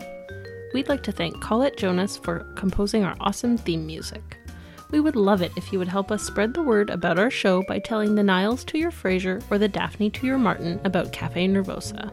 We'd 0.74 0.90
like 0.90 1.04
to 1.04 1.12
thank 1.12 1.40
Colette 1.44 1.78
Jonas 1.78 2.18
for 2.18 2.40
composing 2.56 3.04
our 3.04 3.16
awesome 3.20 3.56
theme 3.56 3.86
music. 3.86 4.40
We 4.90 5.00
would 5.00 5.16
love 5.16 5.44
it 5.44 5.52
if 5.56 5.72
you 5.72 5.78
would 5.78 5.88
help 5.88 6.12
us 6.12 6.24
spread 6.24 6.56
the 6.56 6.64
word 6.64 6.90
about 6.90 7.20
our 7.20 7.30
show 7.30 7.62
by 7.68 7.78
telling 7.78 8.16
the 8.16 8.24
Niles 8.24 8.64
to 8.64 8.80
your 8.80 8.90
Frasier 8.90 9.44
or 9.52 9.60
the 9.60 9.68
Daphne 9.68 10.10
to 10.10 10.26
your 10.26 10.40
Martin 10.40 10.82
about 10.86 11.14
Cafe 11.14 11.48
Nervosa. 11.48 12.12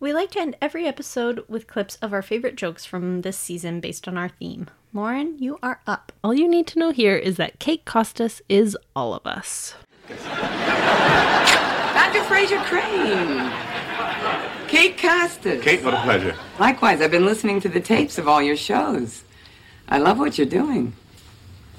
We 0.00 0.12
like 0.12 0.30
to 0.32 0.40
end 0.40 0.56
every 0.62 0.86
episode 0.86 1.44
with 1.48 1.66
clips 1.66 1.96
of 1.96 2.12
our 2.12 2.22
favorite 2.22 2.54
jokes 2.54 2.84
from 2.84 3.22
this 3.22 3.36
season 3.36 3.80
based 3.80 4.06
on 4.06 4.16
our 4.16 4.28
theme. 4.28 4.68
Lauren, 4.92 5.36
you 5.40 5.58
are 5.60 5.80
up. 5.88 6.12
All 6.22 6.32
you 6.32 6.46
need 6.48 6.68
to 6.68 6.78
know 6.78 6.92
here 6.92 7.16
is 7.16 7.36
that 7.36 7.58
Kate 7.58 7.84
Costas 7.84 8.40
is 8.48 8.78
all 8.94 9.12
of 9.12 9.26
us. 9.26 9.74
Dr. 10.08 10.20
Frasier 12.28 12.62
Crane. 12.64 13.52
Kate 14.68 14.96
Costas. 14.96 15.64
Kate, 15.64 15.82
what 15.82 15.94
a 15.94 16.02
pleasure. 16.02 16.36
Likewise, 16.60 17.00
I've 17.00 17.10
been 17.10 17.26
listening 17.26 17.60
to 17.62 17.68
the 17.68 17.80
tapes 17.80 18.18
of 18.18 18.28
all 18.28 18.40
your 18.40 18.56
shows. 18.56 19.24
I 19.88 19.98
love 19.98 20.20
what 20.20 20.38
you're 20.38 20.46
doing. 20.46 20.92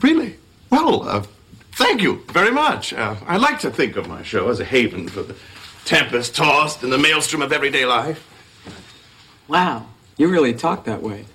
Really? 0.01 0.36
Well, 0.69 1.08
uh, 1.08 1.23
thank 1.71 2.01
you 2.01 2.25
very 2.34 2.51
much. 2.51 2.91
Uh, 2.91 3.15
I 3.25 3.38
like 3.38 3.60
to 3.60 3.71
think 3.71 3.95
of 3.95 4.10
my 4.10 4.23
show 4.23 4.49
as 4.49 4.60
a 4.60 4.65
haven 4.65 5.08
for 5.08 5.23
the 5.23 5.38
tempest 5.86 6.36
tossed 6.36 6.84
in 6.84 6.89
the 6.89 6.98
maelstrom 6.98 7.42
of 7.42 7.52
everyday 7.52 7.86
life. 7.86 8.26
Wow, 9.48 9.88
you 10.18 10.28
really 10.30 10.54
talk 10.54 10.86
that 10.86 11.02
way. 11.02 11.26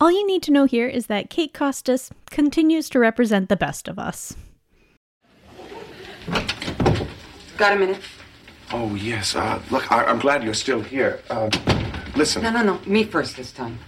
All 0.00 0.12
you 0.12 0.24
need 0.26 0.42
to 0.44 0.52
know 0.52 0.64
here 0.64 0.86
is 0.86 1.06
that 1.08 1.28
Kate 1.28 1.52
Costas 1.52 2.10
continues 2.30 2.88
to 2.90 3.00
represent 3.00 3.48
the 3.48 3.56
best 3.56 3.88
of 3.88 3.98
us. 3.98 4.36
Got 7.56 7.72
a 7.72 7.76
minute? 7.76 8.00
Oh, 8.72 8.94
yes. 8.94 9.34
Uh, 9.34 9.60
look, 9.72 9.90
I- 9.90 10.04
I'm 10.04 10.20
glad 10.20 10.44
you're 10.44 10.54
still 10.54 10.80
here. 10.80 11.20
Uh, 11.28 11.50
listen. 12.14 12.42
No, 12.44 12.50
no, 12.52 12.62
no. 12.62 12.80
Me 12.86 13.02
first 13.02 13.36
this 13.36 13.50
time. 13.50 13.78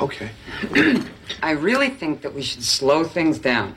Okay. 0.00 0.30
I 1.42 1.52
really 1.52 1.88
think 1.88 2.20
that 2.20 2.34
we 2.34 2.42
should 2.42 2.64
slow 2.64 3.04
things 3.04 3.38
down. 3.38 3.74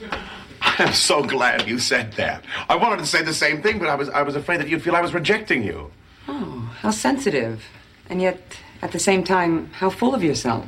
I'm 0.60 0.92
so 0.92 1.22
glad 1.22 1.68
you 1.68 1.78
said 1.78 2.12
that. 2.14 2.44
I 2.68 2.76
wanted 2.76 2.98
to 2.98 3.06
say 3.06 3.22
the 3.22 3.34
same 3.34 3.62
thing, 3.62 3.78
but 3.78 3.88
I 3.88 3.94
was 3.94 4.08
I 4.08 4.22
was 4.22 4.36
afraid 4.36 4.60
that 4.60 4.68
you'd 4.68 4.82
feel 4.82 4.96
I 4.96 5.00
was 5.00 5.14
rejecting 5.14 5.62
you. 5.62 5.90
Oh, 6.26 6.74
how 6.80 6.90
sensitive. 6.90 7.64
And 8.10 8.20
yet, 8.22 8.40
at 8.82 8.92
the 8.92 8.98
same 8.98 9.24
time, 9.24 9.70
how 9.72 9.90
full 9.90 10.14
of 10.14 10.22
yourself. 10.22 10.66